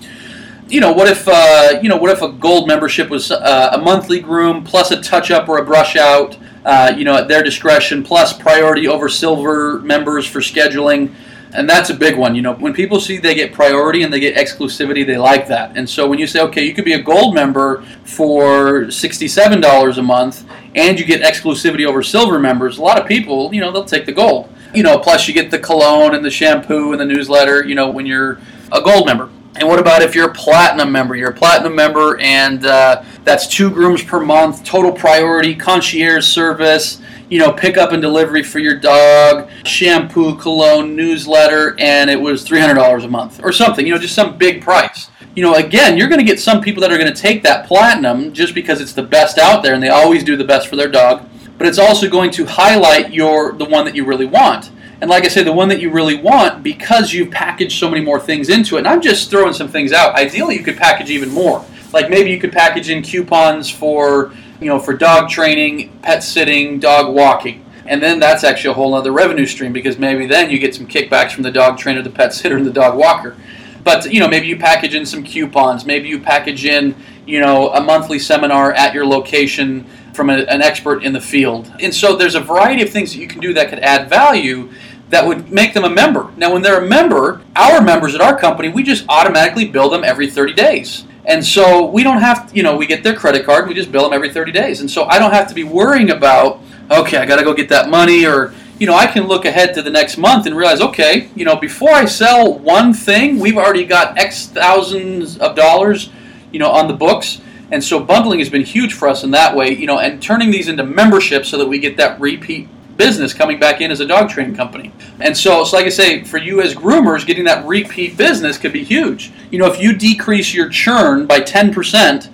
You 0.67 0.81
know, 0.81 0.93
what 0.93 1.09
if 1.09 1.29
uh, 1.29 1.79
you 1.83 1.91
know 1.91 1.99
what 1.99 2.11
if 2.11 2.23
a 2.23 2.33
gold 2.33 2.67
membership 2.67 3.11
was 3.11 3.31
uh, 3.31 3.71
a 3.75 3.79
monthly 3.79 4.19
groom 4.19 4.65
plus 4.65 4.91
a 4.93 5.03
touch 5.03 5.31
up 5.31 5.47
or 5.47 5.59
a 5.59 5.65
brush 5.65 5.95
out? 5.95 6.39
Uh, 6.65 6.95
you 6.97 7.05
know, 7.05 7.15
at 7.15 7.29
their 7.29 7.43
discretion, 7.43 8.03
plus 8.03 8.33
priority 8.33 8.89
over 8.89 9.09
silver 9.09 9.79
members 9.81 10.27
for 10.27 10.41
scheduling 10.41 11.15
and 11.55 11.71
that's 11.71 11.89
a 11.89 11.95
big 11.95 12.19
one. 12.19 12.35
You 12.35 12.43
know, 12.43 12.55
when 12.55 12.75
people 12.75 13.01
see 13.01 13.19
they 13.19 13.35
get 13.35 13.53
priority 13.53 14.03
and 14.03 14.13
they 14.13 14.21
get 14.21 14.35
exclusivity, 14.35 15.07
they 15.07 15.17
like 15.17 15.47
that. 15.49 15.77
And 15.77 15.89
so 15.89 16.09
when 16.09 16.19
you 16.19 16.27
say, 16.27 16.41
okay, 16.43 16.65
you 16.65 16.75
could 16.75 16.85
be 16.85 16.95
a 16.95 17.03
gold 17.03 17.35
member 17.35 17.83
for 18.05 18.91
sixty-seven 18.91 19.61
dollars 19.61 19.99
a 19.99 20.03
month, 20.03 20.45
and 20.75 20.99
you 20.99 21.05
get 21.07 21.23
exclusivity 21.23 21.87
over 21.87 22.03
silver 22.03 22.39
members, 22.39 22.79
a 22.79 22.83
lot 22.83 23.01
of 23.01 23.07
people, 23.07 23.55
you 23.55 23.61
know, 23.61 23.71
they'll 23.71 23.85
take 23.85 24.05
the 24.05 24.13
gold. 24.13 24.51
You 24.75 24.83
know, 24.83 24.99
plus 24.99 25.29
you 25.29 25.35
get 25.35 25.53
the 25.53 25.59
cologne 25.61 26.17
and 26.17 26.25
the 26.25 26.31
shampoo 26.31 26.91
and 26.91 27.01
the 27.01 27.05
newsletter. 27.05 27.65
You 27.65 27.77
know, 27.77 27.89
when 27.89 28.05
you're 28.05 28.41
a 28.73 28.83
gold 28.83 29.07
member. 29.07 29.31
And 29.57 29.69
what 29.69 29.79
about 29.79 30.03
if 30.03 30.15
you're 30.15 30.31
a 30.31 30.35
platinum 30.35 30.91
member? 30.91 31.15
You're 31.15 31.31
a 31.31 31.35
platinum 31.35 31.75
member, 31.75 32.19
and 32.19 32.67
uh, 32.67 33.05
that's 33.23 33.47
two 33.47 33.71
grooms 33.71 34.03
per 34.03 34.21
month, 34.21 34.65
total 34.65 34.91
priority, 34.91 35.55
concierge 35.55 36.27
service 36.27 37.01
you 37.29 37.39
know, 37.39 37.53
pickup 37.53 37.93
and 37.93 38.03
delivery 38.03 38.43
for 38.43 38.59
your 38.59 38.79
dog, 38.79 39.49
shampoo, 39.65 40.37
cologne, 40.37 40.95
newsletter, 40.95 41.75
and 41.79 42.11
it 42.11 42.21
was 42.21 42.47
$300 42.47 43.05
a 43.05 43.09
month 43.09 43.41
or 43.43 43.53
something, 43.53 43.87
you 43.87 43.93
know, 43.93 43.99
just 43.99 44.15
some 44.15 44.37
big 44.37 44.63
price. 44.63 45.11
You 45.35 45.43
know, 45.43 45.55
again, 45.55 45.99
you're 45.99 46.09
going 46.09 46.21
to 46.21 46.25
get 46.25 46.39
some 46.39 46.61
people 46.61 46.81
that 46.83 46.93
are 46.93 46.99
going 46.99 47.13
to 47.13 47.21
take 47.21 47.43
that 47.43 47.67
platinum 47.67 48.33
just 48.33 48.55
because 48.55 48.81
it's 48.81 48.93
the 48.93 49.03
best 49.03 49.39
out 49.39 49.63
there 49.63 49.75
and 49.75 49.83
they 49.83 49.89
always 49.89 50.23
do 50.23 50.37
the 50.37 50.45
best 50.45 50.69
for 50.69 50.77
their 50.77 50.89
dog, 50.89 51.29
but 51.59 51.67
it's 51.67 51.79
also 51.79 52.09
going 52.09 52.31
to 52.33 52.45
highlight 52.45 53.13
your 53.13 53.53
the 53.53 53.65
one 53.65 53.85
that 53.85 53.97
you 53.97 54.05
really 54.05 54.27
want. 54.27 54.71
And 55.01 55.11
like 55.11 55.25
I 55.25 55.29
said, 55.29 55.47
the 55.47 55.53
one 55.53 55.69
that 55.69 55.81
you 55.81 55.91
really 55.91 56.17
want 56.17 56.63
because 56.63 57.13
you've 57.13 57.31
packaged 57.31 57.79
so 57.79 57.91
many 57.91 58.05
more 58.05 58.21
things 58.21 58.49
into 58.49 58.77
it. 58.77 58.81
And 58.81 58.89
I'm 58.89 59.01
just 59.01 59.31
throwing 59.31 59.53
some 59.53 59.69
things 59.69 59.93
out. 59.93 60.15
Ideally, 60.15 60.57
you 60.57 60.63
could 60.63 60.77
package 60.77 61.11
even 61.11 61.31
more. 61.31 61.65
Like 61.93 62.11
maybe 62.11 62.31
you 62.31 62.41
could 62.41 62.53
package 62.53 62.91
in 62.91 63.03
coupons 63.03 63.69
for 63.69 64.33
you 64.61 64.67
know, 64.67 64.79
for 64.79 64.95
dog 64.95 65.29
training, 65.29 65.91
pet 66.03 66.23
sitting, 66.23 66.79
dog 66.79 67.15
walking. 67.15 67.65
And 67.87 68.03
then 68.03 68.19
that's 68.19 68.45
actually 68.45 68.71
a 68.71 68.75
whole 68.75 68.95
other 68.95 69.13
revenue 69.13 69.47
stream 69.47 69.73
because 69.73 69.99
maybe 69.99 70.27
then 70.27 70.51
you 70.51 70.59
get 70.59 70.75
some 70.75 70.87
kickbacks 70.87 71.33
from 71.33 71.43
the 71.43 71.51
dog 71.51 71.77
trainer, 71.77 72.01
the 72.01 72.11
pet 72.11 72.33
sitter, 72.33 72.57
and 72.57 72.65
the 72.65 72.73
dog 72.73 72.97
walker. 72.97 73.37
But 73.83 74.11
you 74.11 74.21
know, 74.21 74.29
maybe 74.29 74.47
you 74.47 74.57
package 74.57 74.95
in 74.95 75.05
some 75.05 75.23
coupons. 75.23 75.85
Maybe 75.85 76.09
you 76.09 76.19
package 76.19 76.65
in, 76.65 76.97
you 77.27 77.41
know, 77.41 77.71
a 77.75 77.83
monthly 77.83 78.19
seminar 78.19 78.73
at 78.73 78.95
your 78.95 79.07
location 79.07 79.87
from 80.15 80.31
a, 80.31 80.39
an 80.45 80.63
expert 80.63 81.03
in 81.03 81.13
the 81.13 81.21
field. 81.21 81.73
And 81.81 81.95
so 81.95 82.17
there's 82.17 82.35
a 82.35 82.41
variety 82.41 82.83
of 82.83 82.91
things 82.91 83.13
that 83.13 83.19
you 83.19 83.29
can 83.29 83.41
do 83.41 83.53
that 83.55 83.69
could 83.69 83.81
add 83.81 84.09
value 84.09 84.71
that 85.11 85.27
would 85.27 85.51
make 85.51 85.75
them 85.75 85.85
a 85.85 85.91
member. 85.91 86.33
Now, 86.37 86.53
when 86.53 86.63
they're 86.63 86.83
a 86.83 86.89
member, 86.89 87.43
our 87.55 87.81
members 87.81 88.15
at 88.15 88.21
our 88.21 88.39
company, 88.39 88.69
we 88.69 88.83
just 88.83 89.05
automatically 89.09 89.67
bill 89.67 89.91
them 89.91 90.03
every 90.03 90.31
30 90.31 90.55
days. 90.55 91.05
And 91.27 91.45
so 91.45 91.87
we 91.87 92.03
don't 92.03 92.21
have, 92.21 92.51
to, 92.51 92.57
you 92.57 92.63
know, 92.63 92.77
we 92.77 92.87
get 92.87 93.03
their 93.03 93.15
credit 93.15 93.47
card, 93.47 93.69
we 93.69 93.75
just 93.75 93.91
bill 93.91 94.05
them 94.05 94.13
every 94.13 94.31
30 94.31 94.53
days. 94.53 94.81
And 94.81 94.91
so 94.91 95.05
I 95.05 95.19
don't 95.19 95.33
have 95.33 95.49
to 95.49 95.55
be 95.55 95.65
worrying 95.65 96.11
about, 96.11 96.61
okay, 96.91 97.19
I 97.19 97.27
got 97.27 97.37
to 97.37 97.45
go 97.45 97.55
get 97.55 97.69
that 97.71 97.89
money 97.89 98.27
or, 98.27 98.53
you 98.79 98.87
know, 98.87 98.95
I 98.95 99.07
can 99.07 99.27
look 99.27 99.45
ahead 99.45 99.73
to 99.75 99.83
the 99.83 99.91
next 99.91 100.19
month 100.19 100.47
and 100.47 100.57
realize, 100.57 100.81
okay, 100.81 101.31
you 101.35 101.45
know, 101.45 101.57
before 101.57 101.91
I 101.91 102.05
sell 102.05 102.59
one 102.59 102.93
thing, 102.93 103.39
we've 103.39 103.57
already 103.57 103.85
got 103.85 104.19
X 104.19 104.47
thousands 104.47 105.39
of 105.39 105.55
dollars, 105.55 106.11
you 106.53 106.59
know, 106.59 106.71
on 106.71 106.89
the 106.89 106.95
books. 106.95 107.41
And 107.71 107.83
so 107.83 108.01
bundling 108.01 108.39
has 108.41 108.51
been 108.51 108.63
huge 108.63 108.93
for 108.93 109.09
us 109.09 109.25
in 109.25 109.31
that 109.33 109.57
way, 109.57 109.75
you 109.75 109.87
know, 109.87 109.99
and 109.99 110.23
turning 110.23 110.51
these 110.51 110.69
into 110.69 110.85
memberships 110.85 111.49
so 111.49 111.59
that 111.59 111.67
we 111.67 111.79
get 111.79 111.97
that 111.97 112.21
repeat 112.21 112.69
business 112.97 113.35
coming 113.35 113.59
back 113.59 113.81
in 113.81 113.91
as 113.91 114.01
a 114.01 114.07
dog 114.07 114.29
training 114.31 114.55
company. 114.55 114.93
And 115.21 115.37
so, 115.37 115.65
so 115.65 115.77
like 115.77 115.87
I 115.87 115.91
say, 115.91 116.25
for 116.25 116.39
you 116.39 116.61
as 116.61 116.75
groomers, 116.75 117.27
getting 117.27 117.45
that 117.45 117.67
repeat 117.67 118.17
business 118.17 118.59
could 118.59 118.73
be 118.73 118.85
huge. 118.85 119.33
You 119.51 119.59
know, 119.59 119.67
if 119.67 119.81
you 119.81 119.97
decrease 119.97 120.55
your 120.55 120.69
churn 120.69 121.27
by 121.27 121.41
10% 121.41 122.31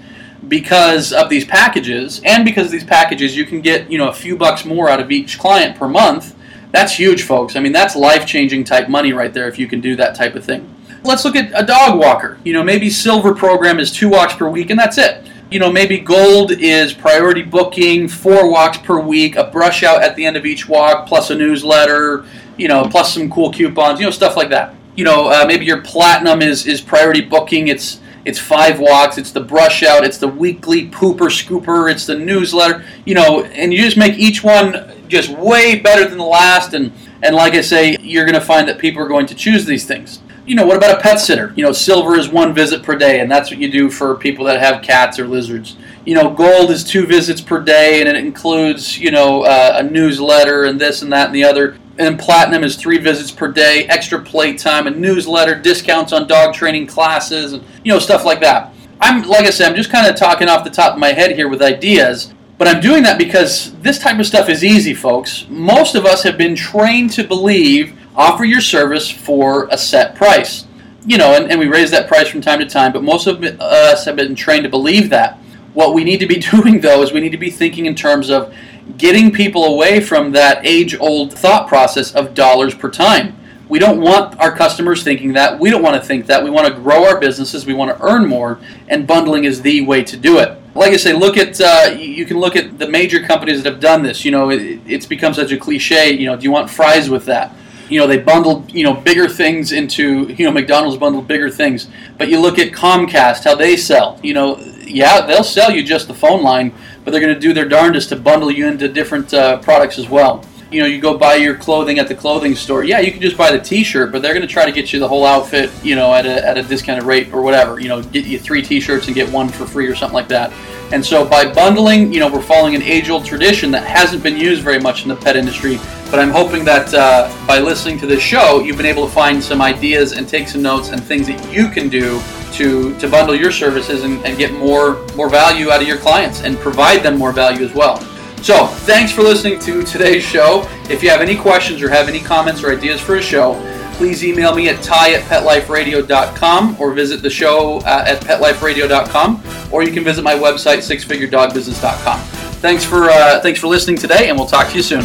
because 0.48 1.12
of 1.12 1.28
these 1.28 1.44
packages, 1.44 2.20
and 2.24 2.44
because 2.44 2.66
of 2.66 2.72
these 2.72 2.84
packages, 2.84 3.36
you 3.36 3.44
can 3.44 3.60
get, 3.60 3.90
you 3.90 3.98
know, 3.98 4.08
a 4.08 4.12
few 4.12 4.36
bucks 4.36 4.64
more 4.64 4.88
out 4.88 5.00
of 5.00 5.10
each 5.10 5.38
client 5.38 5.76
per 5.76 5.88
month. 5.88 6.34
That's 6.72 6.94
huge, 6.94 7.22
folks. 7.22 7.56
I 7.56 7.60
mean, 7.60 7.72
that's 7.72 7.96
life 7.96 8.26
changing 8.26 8.64
type 8.64 8.88
money 8.88 9.12
right 9.12 9.32
there 9.32 9.48
if 9.48 9.58
you 9.58 9.66
can 9.66 9.80
do 9.80 9.96
that 9.96 10.14
type 10.14 10.34
of 10.34 10.44
thing. 10.44 10.74
Let's 11.02 11.24
look 11.24 11.36
at 11.36 11.50
a 11.54 11.64
dog 11.64 11.98
walker. 11.98 12.38
You 12.44 12.52
know, 12.52 12.62
maybe 12.62 12.90
silver 12.90 13.34
program 13.34 13.80
is 13.80 13.90
two 13.90 14.08
walks 14.08 14.34
per 14.34 14.48
week 14.48 14.70
and 14.70 14.78
that's 14.78 14.98
it. 14.98 15.26
You 15.50 15.58
know, 15.58 15.72
maybe 15.72 15.98
gold 15.98 16.52
is 16.52 16.92
priority 16.92 17.42
booking, 17.42 18.06
four 18.06 18.48
walks 18.50 18.78
per 18.78 19.00
week, 19.00 19.34
a 19.36 19.44
brush 19.44 19.82
out 19.82 20.02
at 20.02 20.14
the 20.14 20.24
end 20.24 20.36
of 20.36 20.46
each 20.46 20.68
walk, 20.68 21.08
plus 21.08 21.30
a 21.30 21.34
newsletter, 21.34 22.24
you 22.56 22.68
know, 22.68 22.86
plus 22.88 23.14
some 23.14 23.28
cool 23.30 23.52
coupons, 23.52 23.98
you 23.98 24.06
know, 24.06 24.12
stuff 24.12 24.36
like 24.36 24.50
that. 24.50 24.74
You 24.94 25.04
know, 25.04 25.28
uh, 25.28 25.44
maybe 25.46 25.64
your 25.64 25.82
platinum 25.82 26.40
is 26.42 26.66
is 26.66 26.80
priority 26.80 27.22
booking. 27.22 27.68
It's 27.68 28.00
it's 28.24 28.38
five 28.38 28.78
walks. 28.78 29.18
It's 29.18 29.32
the 29.32 29.40
brush 29.40 29.82
out. 29.82 30.04
It's 30.04 30.18
the 30.18 30.28
weekly 30.28 30.88
pooper 30.88 31.30
scooper. 31.30 31.90
It's 31.90 32.06
the 32.06 32.16
newsletter. 32.16 32.84
You 33.04 33.14
know, 33.14 33.44
and 33.44 33.72
you 33.72 33.82
just 33.82 33.96
make 33.96 34.18
each 34.18 34.44
one 34.44 34.92
just 35.08 35.30
way 35.30 35.80
better 35.80 36.06
than 36.08 36.18
the 36.18 36.24
last. 36.24 36.74
And 36.74 36.92
and 37.22 37.34
like 37.34 37.54
I 37.54 37.62
say, 37.62 37.96
you're 38.00 38.24
going 38.24 38.38
to 38.38 38.40
find 38.40 38.68
that 38.68 38.78
people 38.78 39.02
are 39.02 39.08
going 39.08 39.26
to 39.26 39.34
choose 39.34 39.64
these 39.64 39.84
things. 39.84 40.20
You 40.46 40.54
know, 40.56 40.66
what 40.66 40.76
about 40.76 40.98
a 40.98 41.00
pet 41.00 41.20
sitter? 41.20 41.52
You 41.56 41.64
know, 41.64 41.72
silver 41.72 42.16
is 42.16 42.28
one 42.28 42.54
visit 42.54 42.82
per 42.82 42.96
day, 42.96 43.20
and 43.20 43.30
that's 43.30 43.50
what 43.50 43.60
you 43.60 43.70
do 43.70 43.90
for 43.90 44.14
people 44.16 44.44
that 44.46 44.60
have 44.60 44.82
cats 44.82 45.18
or 45.18 45.26
lizards. 45.26 45.76
You 46.04 46.14
know, 46.14 46.30
gold 46.30 46.70
is 46.70 46.82
two 46.82 47.06
visits 47.06 47.40
per 47.40 47.60
day, 47.62 48.00
and 48.00 48.08
it 48.08 48.16
includes 48.16 48.98
you 48.98 49.10
know 49.10 49.42
uh, 49.42 49.76
a 49.76 49.82
newsletter 49.82 50.64
and 50.64 50.80
this 50.80 51.02
and 51.02 51.12
that 51.12 51.26
and 51.26 51.34
the 51.34 51.44
other 51.44 51.76
and 52.00 52.18
platinum 52.18 52.64
is 52.64 52.76
three 52.76 52.98
visits 52.98 53.30
per 53.30 53.52
day, 53.52 53.84
extra 53.88 54.18
plate 54.18 54.58
time, 54.58 54.86
a 54.86 54.90
newsletter, 54.90 55.54
discounts 55.54 56.12
on 56.12 56.26
dog 56.26 56.54
training 56.54 56.86
classes, 56.86 57.52
and 57.52 57.62
you 57.84 57.92
know 57.92 57.98
stuff 57.98 58.24
like 58.24 58.40
that. 58.40 58.72
I'm 59.00 59.22
like 59.22 59.46
I 59.46 59.50
said, 59.50 59.68
I'm 59.68 59.76
just 59.76 59.90
kind 59.90 60.06
of 60.06 60.16
talking 60.16 60.48
off 60.48 60.64
the 60.64 60.70
top 60.70 60.94
of 60.94 60.98
my 60.98 61.12
head 61.12 61.32
here 61.32 61.48
with 61.48 61.62
ideas, 61.62 62.32
but 62.56 62.66
I'm 62.66 62.80
doing 62.80 63.02
that 63.02 63.18
because 63.18 63.74
this 63.80 63.98
type 63.98 64.18
of 64.18 64.26
stuff 64.26 64.48
is 64.48 64.64
easy, 64.64 64.94
folks. 64.94 65.46
Most 65.48 65.94
of 65.94 66.06
us 66.06 66.22
have 66.22 66.38
been 66.38 66.56
trained 66.56 67.10
to 67.12 67.24
believe 67.24 67.99
offer 68.20 68.44
your 68.44 68.60
service 68.60 69.10
for 69.10 69.66
a 69.70 69.78
set 69.78 70.14
price. 70.14 70.66
You 71.06 71.16
know, 71.16 71.34
and, 71.34 71.50
and 71.50 71.58
we 71.58 71.66
raise 71.66 71.90
that 71.92 72.06
price 72.06 72.28
from 72.28 72.42
time 72.42 72.58
to 72.58 72.66
time, 72.66 72.92
but 72.92 73.02
most 73.02 73.26
of 73.26 73.42
us 73.42 74.04
have 74.04 74.16
been 74.16 74.34
trained 74.34 74.64
to 74.64 74.68
believe 74.68 75.08
that. 75.10 75.38
What 75.72 75.94
we 75.94 76.04
need 76.04 76.20
to 76.20 76.26
be 76.26 76.38
doing, 76.52 76.80
though, 76.80 77.02
is 77.02 77.12
we 77.12 77.20
need 77.20 77.32
to 77.32 77.38
be 77.38 77.50
thinking 77.50 77.86
in 77.86 77.94
terms 77.94 78.28
of 78.28 78.54
getting 78.98 79.32
people 79.32 79.64
away 79.64 80.00
from 80.00 80.32
that 80.32 80.66
age 80.66 80.98
old 81.00 81.32
thought 81.32 81.68
process 81.68 82.14
of 82.14 82.34
dollars 82.34 82.74
per 82.74 82.90
time. 82.90 83.36
We 83.70 83.78
don't 83.78 84.00
want 84.00 84.38
our 84.40 84.54
customers 84.54 85.02
thinking 85.04 85.32
that. 85.34 85.58
We 85.58 85.70
don't 85.70 85.82
want 85.82 85.94
to 85.94 86.06
think 86.06 86.26
that. 86.26 86.42
We 86.42 86.50
want 86.50 86.66
to 86.66 86.74
grow 86.74 87.04
our 87.06 87.20
businesses. 87.20 87.64
We 87.64 87.72
want 87.72 87.96
to 87.96 88.04
earn 88.04 88.26
more, 88.26 88.58
and 88.88 89.06
bundling 89.06 89.44
is 89.44 89.62
the 89.62 89.80
way 89.82 90.02
to 90.04 90.16
do 90.16 90.38
it. 90.38 90.60
Like 90.74 90.92
I 90.92 90.96
say, 90.96 91.12
look 91.12 91.36
at 91.36 91.58
uh, 91.60 91.96
you 91.96 92.26
can 92.26 92.38
look 92.38 92.56
at 92.56 92.78
the 92.78 92.88
major 92.88 93.22
companies 93.22 93.62
that 93.62 93.72
have 93.72 93.80
done 93.80 94.02
this. 94.02 94.24
You 94.24 94.32
know, 94.32 94.50
it, 94.50 94.80
it's 94.86 95.06
become 95.06 95.32
such 95.32 95.52
a 95.52 95.56
cliche. 95.56 96.12
You 96.12 96.26
know, 96.26 96.36
do 96.36 96.42
you 96.42 96.50
want 96.50 96.68
fries 96.68 97.08
with 97.08 97.24
that? 97.26 97.54
You 97.90 97.98
know, 97.98 98.06
they 98.06 98.18
bundled 98.18 98.72
you 98.72 98.84
know 98.84 98.94
bigger 98.94 99.28
things 99.28 99.72
into 99.72 100.32
you 100.32 100.44
know 100.44 100.52
McDonald's 100.52 100.96
bundled 100.96 101.26
bigger 101.28 101.50
things. 101.50 101.88
But 102.16 102.28
you 102.28 102.40
look 102.40 102.58
at 102.58 102.72
Comcast, 102.72 103.44
how 103.44 103.54
they 103.54 103.76
sell. 103.76 104.18
You 104.22 104.34
know, 104.34 104.58
yeah, 104.86 105.26
they'll 105.26 105.44
sell 105.44 105.70
you 105.70 105.82
just 105.82 106.08
the 106.08 106.14
phone 106.14 106.42
line, 106.42 106.72
but 107.04 107.10
they're 107.10 107.20
going 107.20 107.34
to 107.34 107.40
do 107.40 107.52
their 107.52 107.68
darndest 107.68 108.10
to 108.10 108.16
bundle 108.16 108.50
you 108.50 108.66
into 108.66 108.88
different 108.88 109.34
uh, 109.34 109.58
products 109.58 109.98
as 109.98 110.08
well. 110.08 110.44
You 110.70 110.80
know, 110.80 110.86
you 110.86 111.00
go 111.00 111.18
buy 111.18 111.34
your 111.34 111.56
clothing 111.56 111.98
at 111.98 112.06
the 112.06 112.14
clothing 112.14 112.54
store. 112.54 112.84
Yeah, 112.84 113.00
you 113.00 113.10
can 113.10 113.20
just 113.20 113.36
buy 113.36 113.50
the 113.50 113.58
T-shirt, 113.58 114.12
but 114.12 114.22
they're 114.22 114.34
going 114.34 114.46
to 114.46 114.52
try 114.52 114.64
to 114.64 114.70
get 114.70 114.92
you 114.92 115.00
the 115.00 115.08
whole 115.08 115.26
outfit. 115.26 115.68
You 115.82 115.96
know, 115.96 116.14
at 116.14 116.26
a 116.26 116.46
at 116.46 116.58
a 116.58 116.62
discounted 116.62 117.04
rate 117.04 117.32
or 117.32 117.42
whatever. 117.42 117.80
You 117.80 117.88
know, 117.88 118.02
get 118.02 118.24
you 118.24 118.38
three 118.38 118.62
T-shirts 118.62 119.06
and 119.06 119.14
get 119.16 119.28
one 119.32 119.48
for 119.48 119.66
free 119.66 119.88
or 119.88 119.96
something 119.96 120.14
like 120.14 120.28
that. 120.28 120.52
And 120.92 121.04
so 121.04 121.24
by 121.24 121.52
bundling, 121.52 122.12
you 122.12 122.20
know, 122.20 122.32
we're 122.32 122.42
following 122.42 122.74
an 122.74 122.82
age-old 122.82 123.24
tradition 123.24 123.70
that 123.72 123.84
hasn't 123.84 124.22
been 124.22 124.36
used 124.36 124.62
very 124.62 124.80
much 124.80 125.02
in 125.02 125.08
the 125.08 125.16
pet 125.16 125.36
industry. 125.36 125.78
But 126.10 126.18
I'm 126.18 126.30
hoping 126.30 126.64
that 126.64 126.92
uh, 126.92 127.32
by 127.46 127.60
listening 127.60 127.98
to 128.00 128.06
this 128.06 128.22
show, 128.22 128.60
you've 128.60 128.76
been 128.76 128.86
able 128.86 129.06
to 129.06 129.12
find 129.12 129.42
some 129.42 129.62
ideas 129.62 130.12
and 130.12 130.28
take 130.28 130.48
some 130.48 130.60
notes 130.60 130.88
and 130.88 131.02
things 131.02 131.28
that 131.28 131.52
you 131.52 131.68
can 131.68 131.88
do 131.88 132.20
to, 132.54 132.98
to 132.98 133.08
bundle 133.08 133.34
your 133.34 133.52
services 133.52 134.02
and, 134.02 134.24
and 134.26 134.36
get 134.36 134.52
more, 134.52 135.06
more 135.14 135.28
value 135.28 135.70
out 135.70 135.80
of 135.80 135.86
your 135.86 135.98
clients 135.98 136.42
and 136.42 136.58
provide 136.58 137.02
them 137.02 137.16
more 137.16 137.32
value 137.32 137.64
as 137.64 137.72
well. 137.74 138.00
So, 138.42 138.66
thanks 138.66 139.12
for 139.12 139.22
listening 139.22 139.60
to 139.60 139.82
today's 139.82 140.24
show. 140.24 140.66
If 140.88 141.02
you 141.02 141.10
have 141.10 141.20
any 141.20 141.36
questions 141.36 141.82
or 141.82 141.90
have 141.90 142.08
any 142.08 142.20
comments 142.20 142.64
or 142.64 142.72
ideas 142.72 143.00
for 143.00 143.16
a 143.16 143.22
show, 143.22 143.54
please 143.94 144.24
email 144.24 144.54
me 144.54 144.68
at 144.70 144.82
ty 144.82 145.12
at 145.12 145.22
petliferadio.com 145.24 146.76
or 146.80 146.92
visit 146.92 147.22
the 147.22 147.30
show 147.30 147.80
uh, 147.80 148.04
at 148.06 148.20
petliferadio.com 148.22 149.42
or 149.70 149.82
you 149.82 149.92
can 149.92 150.02
visit 150.02 150.22
my 150.22 150.34
website, 150.34 150.78
sixfiguredogbusiness.com. 150.78 152.20
Thanks 152.60 152.84
for, 152.84 153.10
uh, 153.10 153.40
thanks 153.40 153.60
for 153.60 153.68
listening 153.68 153.96
today, 153.96 154.28
and 154.28 154.38
we'll 154.38 154.48
talk 154.48 154.68
to 154.70 154.76
you 154.76 154.82
soon. 154.82 155.04